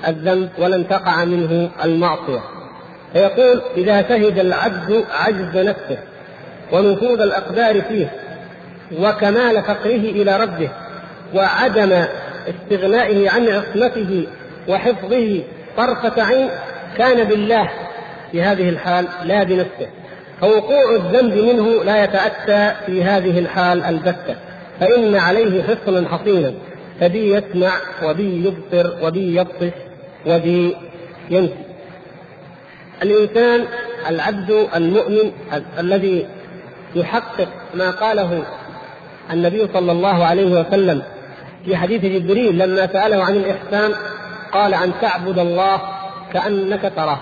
الذنب 0.07 0.49
ولن 0.57 0.87
تقع 0.87 1.25
منه 1.25 1.69
المعصية. 1.83 2.39
فيقول 3.13 3.61
إذا 3.77 4.01
شهد 4.01 4.39
العبد 4.39 5.05
عجز 5.11 5.57
نفسه 5.57 5.97
ونفوذ 6.71 7.21
الأقدار 7.21 7.81
فيه 7.81 8.11
وكمال 8.99 9.63
فقره 9.63 9.85
إلى 9.85 10.37
ربه 10.37 10.69
وعدم 11.33 12.03
استغنائه 12.49 13.29
عن 13.29 13.47
عصمته 13.47 14.27
وحفظه 14.67 15.43
طرفة 15.77 16.23
عين 16.23 16.49
كان 16.97 17.23
بالله 17.23 17.69
في 18.31 18.41
هذه 18.41 18.69
الحال 18.69 19.05
لا 19.23 19.43
بنفسه. 19.43 19.87
فوقوع 20.41 20.95
الذنب 20.95 21.33
منه 21.33 21.83
لا 21.83 22.03
يتأتى 22.03 22.75
في 22.85 23.03
هذه 23.03 23.39
الحال 23.39 23.83
البتة. 23.83 24.35
فإن 24.79 25.15
عليه 25.15 25.63
حصنا 25.63 26.09
حصينا 26.09 26.53
فبي 26.99 27.33
يسمع 27.33 27.71
وبي 28.03 28.45
يبصر 28.45 29.05
وبي 29.05 29.35
يبطش 29.35 29.73
وبي 30.25 30.75
ينسي. 31.29 31.67
الإنسان 33.03 33.65
العبد 34.09 34.67
المؤمن 34.75 35.31
الذي 35.79 36.27
يحقق 36.95 37.47
ما 37.73 37.91
قاله 37.91 38.43
النبي 39.33 39.67
صلى 39.73 39.91
الله 39.91 40.25
عليه 40.25 40.61
وسلم 40.61 41.01
في 41.65 41.77
حديث 41.77 42.01
جبريل 42.05 42.57
لما 42.57 42.87
سأله 42.87 43.23
عن 43.23 43.35
الإحسان 43.35 43.91
قال 44.51 44.73
أن 44.73 44.91
تعبد 45.01 45.39
الله 45.39 45.81
كأنك 46.33 46.91
تراه 46.95 47.19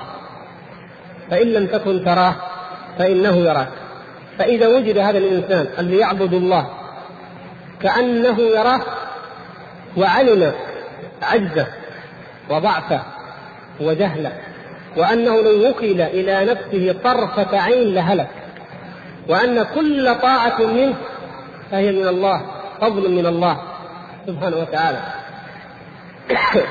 فإن 1.31 1.47
لم 1.47 1.67
تكن 1.67 2.05
تراه 2.05 2.35
فإنه 2.97 3.35
يراك. 3.35 3.85
فإذا 4.39 4.67
وجد 4.67 4.97
هذا 4.97 5.17
الإنسان 5.17 5.67
الذي 5.79 5.97
يعبد 5.97 6.33
الله 6.33 6.69
كأنه 7.81 8.39
يراه 8.39 8.81
وعلم 9.97 10.53
عجزه 11.21 11.67
وضعفه 12.49 13.01
وجهله 13.81 14.31
وأنه 14.97 15.41
لو 15.41 15.69
وكل 15.69 16.01
إلى 16.01 16.45
نفسه 16.45 16.95
طرفة 17.03 17.59
عين 17.59 17.93
لهلك 17.93 18.27
وأن 19.29 19.63
كل 19.63 20.15
طاعة 20.15 20.61
منه 20.61 20.95
فهي 21.71 21.91
من 21.91 22.07
الله 22.07 22.41
فضل 22.81 23.11
من 23.11 23.25
الله 23.25 23.57
سبحانه 24.27 24.57
وتعالى. 24.57 24.99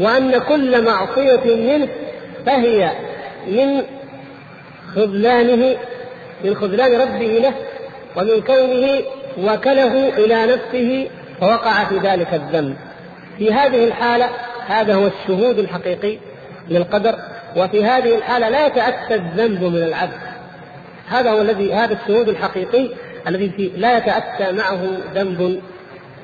وأن 0.00 0.38
كل 0.38 0.84
معصية 0.84 1.54
منه 1.54 1.88
فهي 2.46 2.92
من 3.46 3.82
خذلانه 4.96 5.76
من 6.44 6.56
خذلان 6.56 7.00
ربه 7.00 7.38
له 7.38 7.54
ومن 8.16 8.40
كونه 8.40 9.02
وكله 9.38 10.08
إلى 10.08 10.46
نفسه 10.46 11.08
فوقع 11.40 11.84
في 11.84 11.98
ذلك 11.98 12.34
الذنب. 12.34 12.76
في 13.38 13.52
هذه 13.52 13.84
الحالة 13.84 14.28
هذا 14.66 14.94
هو 14.94 15.06
الشهود 15.06 15.58
الحقيقي 15.58 16.18
للقدر 16.68 17.14
وفي 17.56 17.84
هذه 17.84 18.14
الحالة 18.14 18.48
لا 18.48 18.66
يتأتى 18.66 19.14
الذنب 19.14 19.62
من 19.62 19.82
العبد. 19.82 20.20
هذا 21.08 21.30
هو 21.30 21.40
الذي 21.40 21.74
هذا 21.74 21.98
الشهود 22.02 22.28
الحقيقي 22.28 22.88
الذي 23.28 23.72
لا 23.76 23.98
يتأتى 23.98 24.52
معه 24.52 24.88
ذنب 25.14 25.60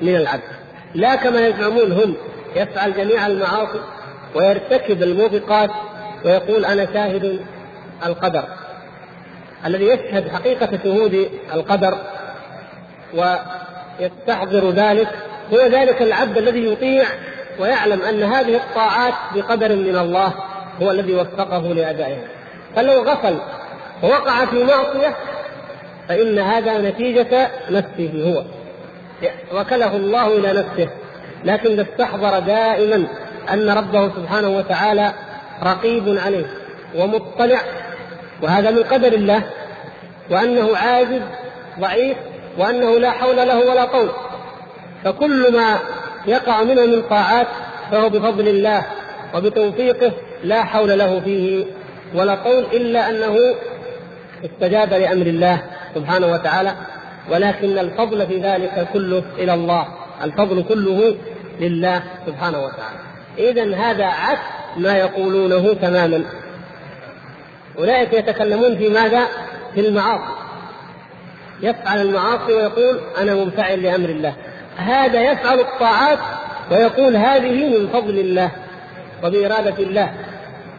من 0.01 0.15
العبد. 0.15 0.43
لا 0.95 1.15
كما 1.15 1.47
يزعمون 1.47 1.91
هم 1.91 2.15
يفعل 2.55 2.93
جميع 2.93 3.27
المعاصي 3.27 3.79
ويرتكب 4.35 5.03
الموبقات 5.03 5.69
ويقول 6.25 6.65
أنا 6.65 6.93
شاهد 6.93 7.39
القدر. 8.05 8.43
الذي 9.65 9.85
يشهد 9.85 10.29
حقيقة 10.29 10.79
شهود 10.83 11.29
القدر 11.53 11.97
ويستحضر 13.13 14.69
ذلك 14.69 15.07
هو 15.53 15.57
ذلك 15.57 16.01
العبد 16.01 16.37
الذي 16.37 16.71
يطيع 16.71 17.05
ويعلم 17.59 18.01
أن 18.01 18.23
هذه 18.23 18.55
الطاعات 18.55 19.13
بقدر 19.35 19.75
من 19.75 19.97
الله 19.97 20.33
هو 20.81 20.91
الذي 20.91 21.15
وفقه 21.15 21.73
لأدائها. 21.73 22.21
فلو 22.75 23.03
غفل 23.03 23.37
ووقع 24.03 24.45
في 24.45 24.63
معصية 24.63 25.15
فإن 26.09 26.39
هذا 26.39 26.77
نتيجة 26.77 27.47
نفسه 27.69 28.11
هو. 28.25 28.43
وكله 29.59 29.95
الله 29.95 30.27
إلى 30.37 30.53
نفسه. 30.53 30.89
لكن 31.43 31.79
استحضر 31.79 32.39
دائما 32.39 33.07
أن 33.53 33.69
ربه 33.69 34.09
سبحانه 34.09 34.49
وتعالى 34.49 35.13
رقيب 35.63 36.17
عليه 36.25 36.45
ومطلع 36.95 37.59
وهذا 38.41 38.71
من 38.71 38.83
قدر 38.83 39.13
الله 39.13 39.43
وأنه 40.31 40.77
عاجز 40.77 41.21
ضعيف 41.79 42.17
وأنه 42.57 42.99
لا 42.99 43.11
حول 43.11 43.35
له 43.35 43.59
ولا 43.59 43.83
قول 43.83 44.09
فكل 45.03 45.53
ما 45.53 45.79
يقع 46.27 46.63
منه 46.63 46.85
من 46.85 47.01
طاعات 47.01 47.47
فهو 47.91 48.09
بفضل 48.09 48.47
الله 48.47 48.85
وبتوفيقه 49.35 50.11
لا 50.43 50.63
حول 50.63 50.99
له 50.99 51.19
فيه 51.19 51.65
ولا 52.15 52.35
قول 52.35 52.63
إلا 52.73 53.09
أنه 53.09 53.37
استجاب 54.45 54.93
لأمر 54.93 55.25
الله 55.25 55.61
سبحانه 55.95 56.27
وتعالى. 56.27 56.73
ولكن 57.31 57.77
الفضل 57.77 58.27
في 58.27 58.37
ذلك 58.37 58.87
كله 58.93 59.23
إلى 59.37 59.53
الله 59.53 59.87
الفضل 60.23 60.63
كله 60.63 61.15
لله 61.59 62.03
سبحانه 62.27 62.57
وتعالى. 62.57 62.99
اذا 63.37 63.75
هذا 63.75 64.05
عكس 64.05 64.41
ما 64.77 64.97
يقولونه 64.97 65.73
تماما. 65.73 66.23
أولئك 67.77 68.13
يتكلمون 68.13 68.77
في 68.77 68.89
ماذا؟ 68.89 69.27
في 69.75 69.79
المعاصي. 69.79 70.33
يفعل 71.61 72.01
المعاصي 72.01 72.53
ويقول 72.53 72.99
أنا 73.17 73.35
منفعل 73.35 73.83
لأمر 73.83 74.09
الله. 74.09 74.33
هذا 74.77 75.21
يفعل 75.21 75.59
الطاعات 75.59 76.19
ويقول 76.71 77.15
هذه 77.15 77.79
من 77.79 77.87
فضل 77.87 78.19
الله 78.19 78.51
وبإرادة 79.23 79.83
الله. 79.83 80.13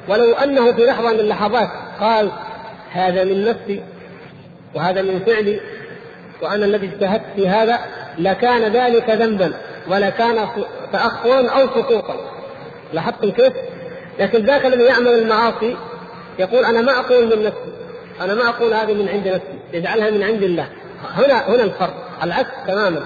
ولو 0.08 0.32
أنه 0.32 0.72
في 0.72 0.86
لحظة 0.86 1.12
من 1.12 1.20
اللحظات 1.20 1.68
قال 2.00 2.30
هذا 2.92 3.24
من 3.24 3.44
نفسي 3.44 3.82
وهذا 4.74 5.02
من 5.02 5.20
فعلي 5.26 5.60
وأنا 6.42 6.64
الذي 6.64 6.86
اجتهدت 6.86 7.24
في 7.36 7.48
هذا 7.48 7.78
لكان 8.18 8.72
ذلك 8.72 9.10
ذنبا 9.10 9.52
ولكان 9.88 10.48
تأخرا 10.92 11.48
أو 11.48 11.66
سقوطا 11.66 12.16
لاحظتم 12.92 13.30
كيف؟ 13.30 13.52
لكن 14.18 14.44
ذاك 14.44 14.66
الذي 14.66 14.82
يعمل 14.82 15.08
المعاصي 15.08 15.76
يقول 16.38 16.64
أنا 16.64 16.80
ما 16.80 16.92
أقول 16.92 17.36
من 17.36 17.44
نفسي. 17.44 17.72
أنا 18.20 18.34
ما 18.34 18.48
أقول 18.48 18.74
هذه 18.74 18.94
من 18.94 19.08
عند 19.08 19.28
نفسي. 19.28 19.58
يجعلها 19.72 20.10
من 20.10 20.22
عند 20.22 20.42
الله. 20.42 20.68
هنا 21.14 21.48
هنا 21.48 21.62
الفرق. 21.62 21.94
العكس 22.22 22.50
تماما. 22.66 23.00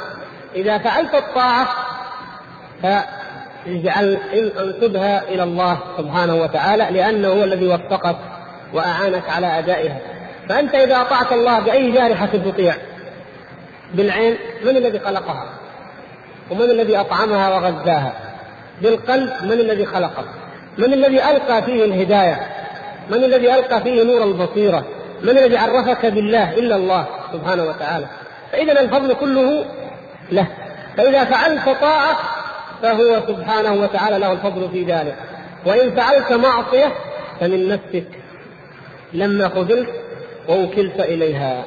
إذا 0.55 0.79
فعلت 0.79 1.14
الطاعة 1.14 1.69
فاجعل 2.83 4.19
انسبها 4.59 5.23
إلى 5.23 5.43
الله 5.43 5.79
سبحانه 5.99 6.35
وتعالى 6.35 6.88
لأنه 6.91 7.29
هو 7.29 7.45
الذي 7.45 7.67
وفقك 7.67 8.17
وأعانك 8.73 9.29
على 9.29 9.59
أدائها. 9.59 9.99
فأنت 10.49 10.75
إذا 10.75 11.01
أطعت 11.01 11.33
الله 11.33 11.61
بأي 11.61 11.91
جارحة 11.91 12.27
تطيع 12.27 12.75
بالعين. 13.95 14.37
من 14.62 14.77
الذي 14.77 14.99
خلقها؟ 14.99 15.47
ومن 16.51 16.71
الذي 16.71 17.01
أطعمها 17.01 17.55
وغذاها؟ 17.55 18.12
بالقلب. 18.83 19.31
من 19.43 19.53
الذي 19.53 19.87
خلقه 19.87 20.25
من 20.79 20.93
الذي 20.93 21.23
ألقى 21.25 21.62
فيه 21.62 21.85
الهداية؟ 21.85 22.48
من 23.11 23.25
الذي 23.25 23.55
ألقى 23.55 23.81
فيه 23.81 24.03
نور 24.03 24.25
البصيرة؟ 24.25 24.85
من 25.23 25.29
الذي 25.29 25.57
عرفك 25.57 26.07
بالله 26.07 26.59
إلا 26.59 26.77
الله 26.77 27.07
سبحانه 27.33 27.64
وتعالى؟ 27.64 28.07
فإذا 28.53 28.81
الفضل 28.81 29.14
كله 29.14 29.64
له. 30.33 30.47
فإذا 30.97 31.25
فعلت 31.25 31.64
طاعة 31.81 32.16
فهو 32.83 33.21
سبحانه 33.29 33.73
وتعالى 33.73 34.18
له 34.18 34.33
الفضل 34.33 34.68
في 34.73 34.85
ذلك. 34.85 35.16
وإن 35.66 35.90
فعلت 35.90 36.33
معصية 36.33 36.92
فمن 37.40 37.68
نفسك. 37.68 38.07
لما 39.12 39.49
خذلت 39.49 39.88
ووكلت 40.49 41.01
إليها. 41.01 41.64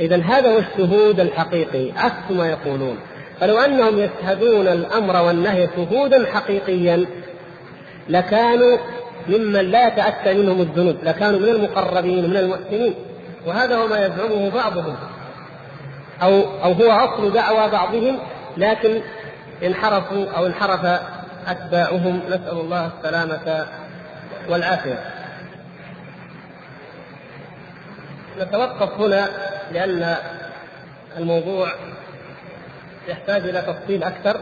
إذا 0.00 0.22
هذا 0.22 0.54
هو 0.54 0.58
الشهود 0.58 1.20
الحقيقي 1.20 1.92
عكس 1.96 2.30
ما 2.30 2.48
يقولون. 2.48 2.98
فلو 3.40 3.58
أنهم 3.58 3.98
يشهدون 3.98 4.68
الأمر 4.68 5.22
والنهي 5.22 5.68
شهودا 5.76 6.26
حقيقيا 6.34 7.06
لكانوا 8.08 8.78
ممن 9.28 9.70
لا 9.70 9.88
يتأتى 9.88 10.34
منهم 10.34 10.60
الذنوب 10.60 10.96
لكانوا 11.02 11.40
من 11.40 11.48
المقربين 11.48 12.30
من 12.30 12.36
المحسنين. 12.36 12.94
وهذا 13.46 13.76
هو 13.76 13.86
ما 13.86 14.06
يزعمه 14.06 14.50
بعضهم. 14.50 14.96
أو 16.22 16.40
أو 16.64 16.72
هو 16.72 16.90
أصل 16.90 17.32
دعوى 17.32 17.70
بعضهم 17.70 18.18
لكن 18.56 19.00
انحرفوا 19.62 20.26
أو 20.36 20.46
انحرف 20.46 21.00
أتباعهم. 21.46 22.20
نسأل 22.28 22.60
الله 22.60 22.90
السلامة 22.98 23.66
والعافية. 24.48 24.98
نتوقف 28.40 29.00
هنا 29.00 29.28
لأن 29.72 30.16
الموضوع 31.18 31.72
يحتاج 33.08 33.42
إلى 33.42 33.62
تفصيل 33.62 34.02
أكثر. 34.02 34.40